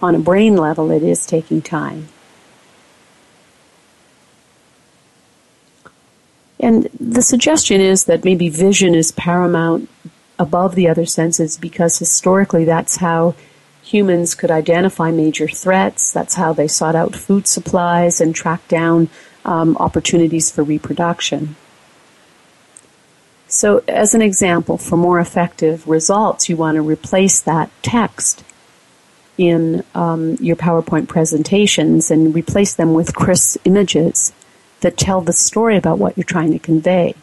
[0.00, 2.08] On a brain level, it is taking time.
[6.58, 9.90] And the suggestion is that maybe vision is paramount
[10.38, 13.34] above the other senses because historically that's how
[13.84, 16.10] humans could identify major threats.
[16.12, 19.08] That's how they sought out food supplies and tracked down
[19.44, 21.56] um, opportunities for reproduction.
[23.46, 28.42] So, as an example, for more effective results, you want to replace that text
[29.36, 34.32] in um, your PowerPoint presentations and replace them with crisp images
[34.80, 37.14] that tell the story about what you're trying to convey.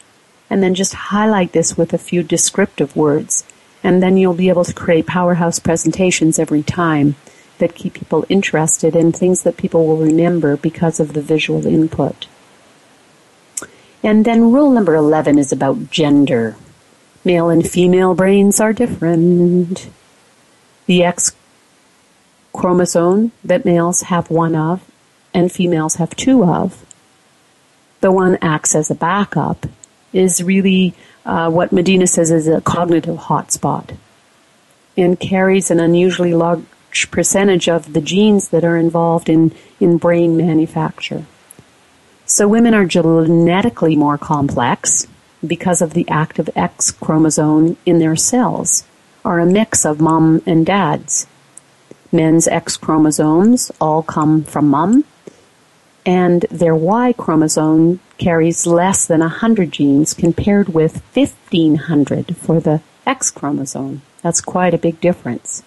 [0.48, 3.44] And then just highlight this with a few descriptive words
[3.82, 7.16] and then you'll be able to create powerhouse presentations every time
[7.58, 12.26] that keep people interested in things that people will remember because of the visual input.
[14.02, 16.56] And then rule number 11 is about gender.
[17.24, 19.88] Male and female brains are different.
[20.86, 21.32] The X
[22.52, 24.82] chromosome that males have one of
[25.32, 26.84] and females have two of,
[28.00, 29.66] the one acts as a backup,
[30.12, 30.94] is really
[31.24, 33.96] uh, what Medina says is a cognitive hotspot
[34.96, 40.36] and carries an unusually large percentage of the genes that are involved in, in brain
[40.36, 41.24] manufacture.
[42.26, 45.06] So women are genetically more complex
[45.46, 48.84] because of the active X chromosome in their cells
[49.24, 51.26] are a mix of mom and dad's.
[52.10, 55.04] Men's X chromosomes all come from mom,
[56.04, 63.30] and their Y chromosome carries less than 100 genes compared with 1500 for the X
[63.30, 64.02] chromosome.
[64.22, 65.62] That's quite a big difference.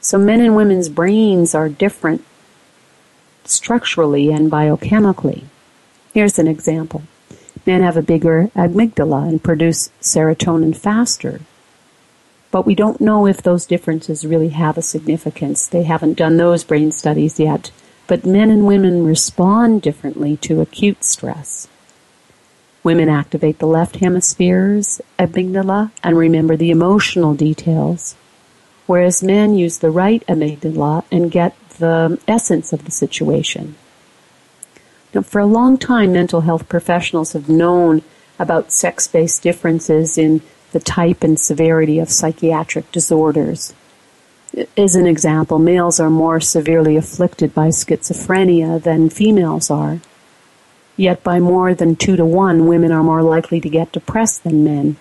[0.00, 2.24] So men and women's brains are different
[3.44, 5.44] structurally and biochemically.
[6.14, 7.02] Here's an example.
[7.66, 11.40] Men have a bigger amygdala and produce serotonin faster.
[12.50, 15.66] But we don't know if those differences really have a significance.
[15.66, 17.70] They haven't done those brain studies yet
[18.06, 21.68] but men and women respond differently to acute stress.
[22.84, 28.16] Women activate the left hemisphere's amygdala and remember the emotional details,
[28.86, 33.76] whereas men use the right amygdala and get the essence of the situation.
[35.14, 38.02] Now, for a long time, mental health professionals have known
[38.38, 40.40] about sex based differences in
[40.72, 43.74] the type and severity of psychiatric disorders.
[44.76, 50.00] As an example, males are more severely afflicted by schizophrenia than females are.
[50.96, 54.64] Yet by more than two to one, women are more likely to get depressed than
[54.64, 54.96] men.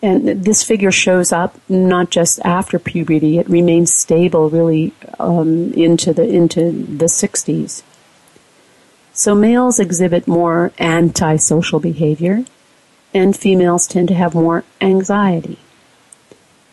[0.00, 6.12] And this figure shows up not just after puberty; it remains stable really um, into
[6.12, 7.82] the into the 60s.
[9.12, 12.44] So males exhibit more antisocial behavior,
[13.12, 15.58] and females tend to have more anxiety.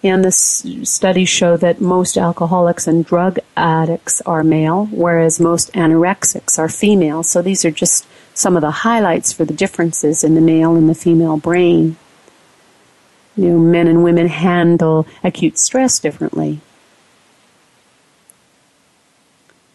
[0.06, 6.60] And the studies show that most alcoholics and drug addicts are male, whereas most anorexics
[6.60, 7.24] are female.
[7.24, 10.88] So these are just some of the highlights for the differences in the male and
[10.88, 11.98] the female brain.
[13.36, 16.60] You know, men and women handle acute stress differently.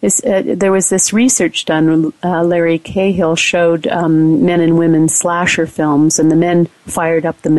[0.01, 2.12] This, uh, there was this research done.
[2.22, 7.43] Uh, Larry Cahill showed um, men and women slasher films, and the men fired up
[7.43, 7.51] the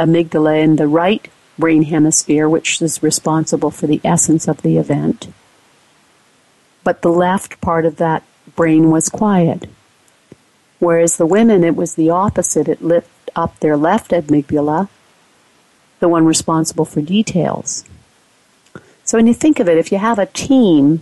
[0.00, 5.28] amygdala in the right brain hemisphere, which is responsible for the essence of the event.
[6.84, 8.22] But the left part of that
[8.54, 9.68] brain was quiet.
[10.78, 12.68] Whereas the women, it was the opposite.
[12.68, 14.88] It lit up their left amygdala,
[16.00, 17.84] the one responsible for details.
[19.04, 21.00] So when you think of it, if you have a team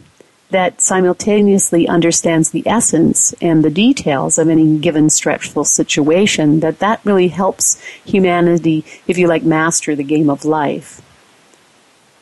[0.54, 7.00] that simultaneously understands the essence and the details of any given stressful situation, that that
[7.02, 11.02] really helps humanity, if you like, master the game of life.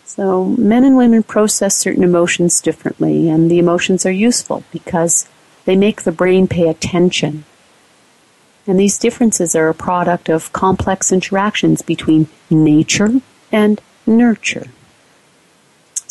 [0.06, 5.28] So men and women process certain emotions differently, and the emotions are useful because
[5.66, 7.44] they make the brain pay attention.
[8.66, 13.20] And these differences are a product of complex interactions between nature
[13.50, 14.68] and nurture.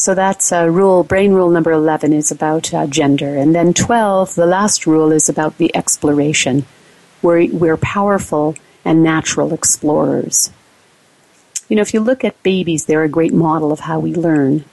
[0.02, 3.38] So that's uh, rule, brain rule number 11 is about uh, gender.
[3.38, 6.66] And then 12, the last rule is about the exploration.
[7.22, 10.50] We're, we're powerful and natural explorers.
[11.70, 14.66] You know, if you look at babies, they're a great model of how we learn.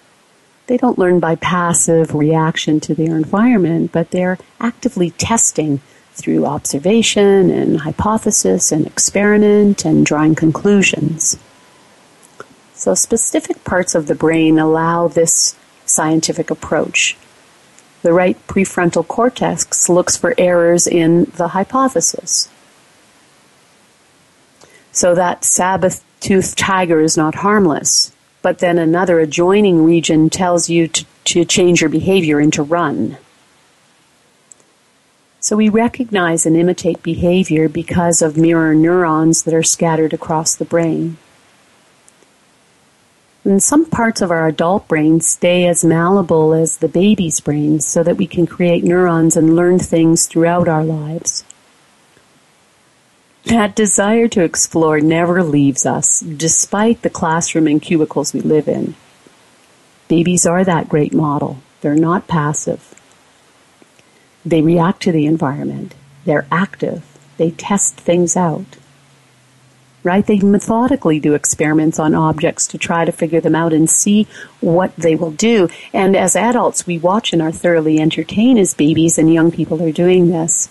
[0.67, 5.83] They don't learn by passive reaction to their environment, but they're actively testing
[6.15, 11.39] through observation and hypothesis and experiment and drawing conclusions.
[12.79, 17.17] So specific parts of the brain allow this scientific approach.
[18.03, 22.49] The right prefrontal cortex looks for errors in the hypothesis.
[24.93, 28.13] So that saber-toothed tiger is not harmless,
[28.43, 33.19] but then another adjoining region tells you to, to change your behavior and to run.
[35.41, 40.65] So we recognize and imitate behavior because of mirror neurons that are scattered across the
[40.65, 41.17] brain.
[43.45, 48.03] And some parts of our adult brain stay as malleable as the baby's brain so
[48.03, 51.45] that we can create neurons and learn things throughout our lives.
[53.45, 58.95] That desire to explore never leaves us, despite the classroom and cubicles we live in.
[60.09, 61.59] Babies are that great model.
[61.81, 62.95] They're not passive.
[64.45, 65.95] They react to the environment.
[66.25, 67.05] They're active.
[67.39, 68.77] They test things out
[70.03, 70.27] right?
[70.27, 74.27] They methodically do experiments on objects to try to figure them out and see
[74.61, 75.69] what they will do.
[75.93, 79.93] And as adults, we watch and are thoroughly entertained as babies and young people are
[79.93, 80.69] doing this.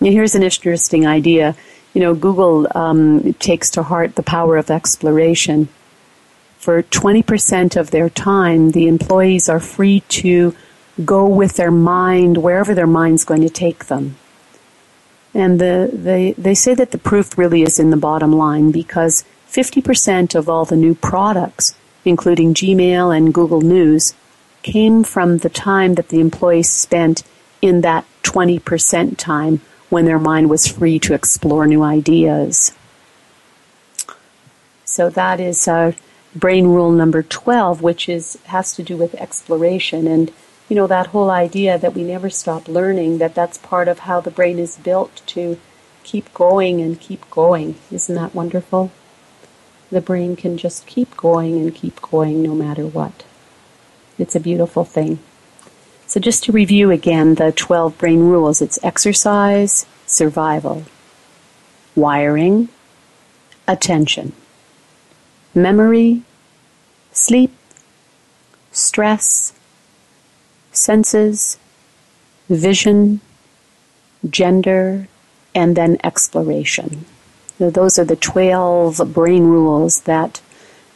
[0.00, 1.56] And here's an interesting idea.
[1.94, 5.68] You know, Google um, takes to heart the power of exploration.
[6.58, 10.54] For 20% of their time, the employees are free to
[11.04, 14.16] go with their mind wherever their mind's going to take them.
[15.34, 19.24] And the, they, they say that the proof really is in the bottom line because
[19.50, 21.74] 50% of all the new products,
[22.04, 24.14] including Gmail and Google News,
[24.62, 27.24] came from the time that the employees spent
[27.60, 32.72] in that 20% time when their mind was free to explore new ideas.
[34.84, 35.92] So that is uh,
[36.34, 40.06] brain rule number 12, which is has to do with exploration.
[40.06, 40.32] And
[40.68, 44.20] you know, that whole idea that we never stop learning, that that's part of how
[44.20, 45.60] the brain is built to
[46.02, 47.76] keep going and keep going.
[47.90, 48.90] Isn't that wonderful?
[49.90, 53.24] The brain can just keep going and keep going no matter what.
[54.18, 55.18] It's a beautiful thing.
[56.06, 60.84] So, just to review again the 12 brain rules it's exercise, survival,
[61.96, 62.68] wiring,
[63.66, 64.32] attention,
[65.54, 66.22] memory,
[67.12, 67.52] sleep,
[68.70, 69.52] stress,
[70.76, 71.58] senses,
[72.48, 73.20] vision,
[74.28, 75.08] gender,
[75.54, 77.04] and then exploration.
[77.58, 80.40] So those are the 12 brain rules that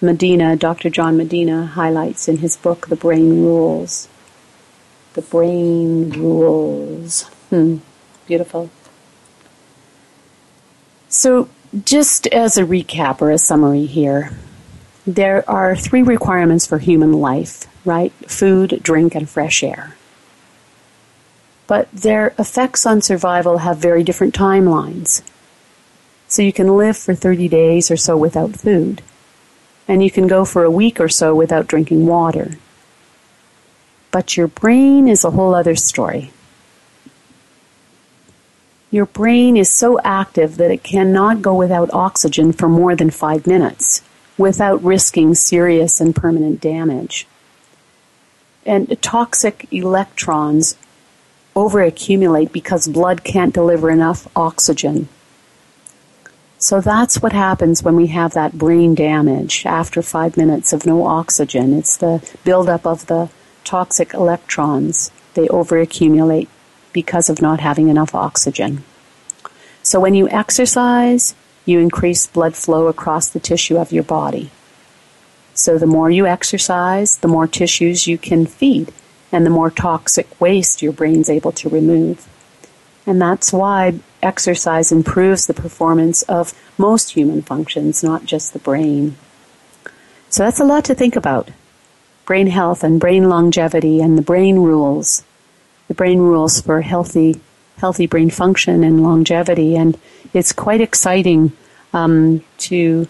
[0.00, 0.90] Medina, Dr.
[0.90, 4.08] John Medina, highlights in his book, The Brain Rules.
[5.14, 7.22] The Brain Rules.
[7.50, 7.78] Hmm,
[8.26, 8.70] beautiful.
[11.08, 11.48] So,
[11.84, 14.30] just as a recap or a summary here,
[15.06, 18.12] there are three requirements for human life, right?
[18.30, 19.96] Food, drink, and fresh air.
[21.66, 25.22] But their effects on survival have very different timelines.
[26.28, 29.02] So you can live for 30 days or so without food,
[29.88, 32.58] and you can go for a week or so without drinking water.
[34.10, 36.30] But your brain is a whole other story.
[38.90, 43.46] Your brain is so active that it cannot go without oxygen for more than five
[43.46, 44.02] minutes
[44.38, 47.26] without risking serious and permanent damage.
[48.68, 50.76] And toxic electrons
[51.56, 55.08] overaccumulate because blood can't deliver enough oxygen.
[56.58, 61.06] So that's what happens when we have that brain damage after five minutes of no
[61.06, 61.72] oxygen.
[61.72, 63.30] It's the buildup of the
[63.64, 65.10] toxic electrons.
[65.32, 66.50] They overaccumulate
[66.92, 68.84] because of not having enough oxygen.
[69.82, 74.50] So when you exercise, you increase blood flow across the tissue of your body.
[75.58, 78.92] So the more you exercise, the more tissues you can feed,
[79.32, 82.28] and the more toxic waste your brain's able to remove.
[83.04, 89.16] And that's why exercise improves the performance of most human functions, not just the brain.
[90.30, 91.50] So that's a lot to think about.
[92.24, 95.24] Brain health and brain longevity and the brain rules.
[95.88, 97.40] The brain rules for healthy
[97.78, 99.76] healthy brain function and longevity.
[99.76, 99.98] And
[100.32, 101.52] it's quite exciting
[101.92, 103.08] um, to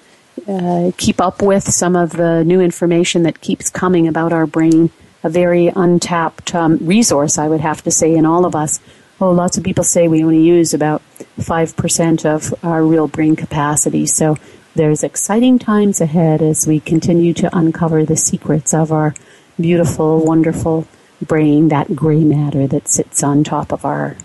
[0.49, 4.91] uh, keep up with some of the new information that keeps coming about our brain.
[5.23, 8.81] A very untapped um, resource, I would have to say, in all of us.
[9.21, 11.03] Oh, lots of people say we only use about
[11.39, 14.07] 5% of our real brain capacity.
[14.07, 14.37] So
[14.75, 19.13] there's exciting times ahead as we continue to uncover the secrets of our
[19.61, 20.87] beautiful, wonderful
[21.21, 24.17] brain, that gray matter that sits on top of our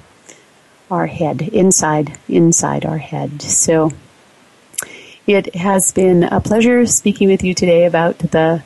[0.92, 3.42] our head, inside inside our head.
[3.42, 3.92] So
[5.26, 8.64] it has been a pleasure speaking with you today about the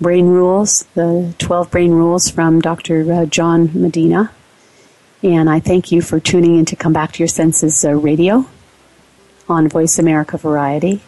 [0.00, 3.12] brain rules, the 12 brain rules from Dr.
[3.12, 4.30] Uh, John Medina.
[5.22, 8.46] And I thank you for tuning in to Come Back to Your Senses uh, radio
[9.48, 11.00] on Voice America Variety.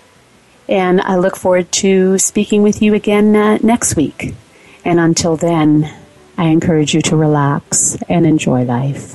[0.69, 4.35] And I look forward to speaking with you again uh, next week.
[4.85, 5.93] And until then,
[6.37, 9.15] I encourage you to relax and enjoy life.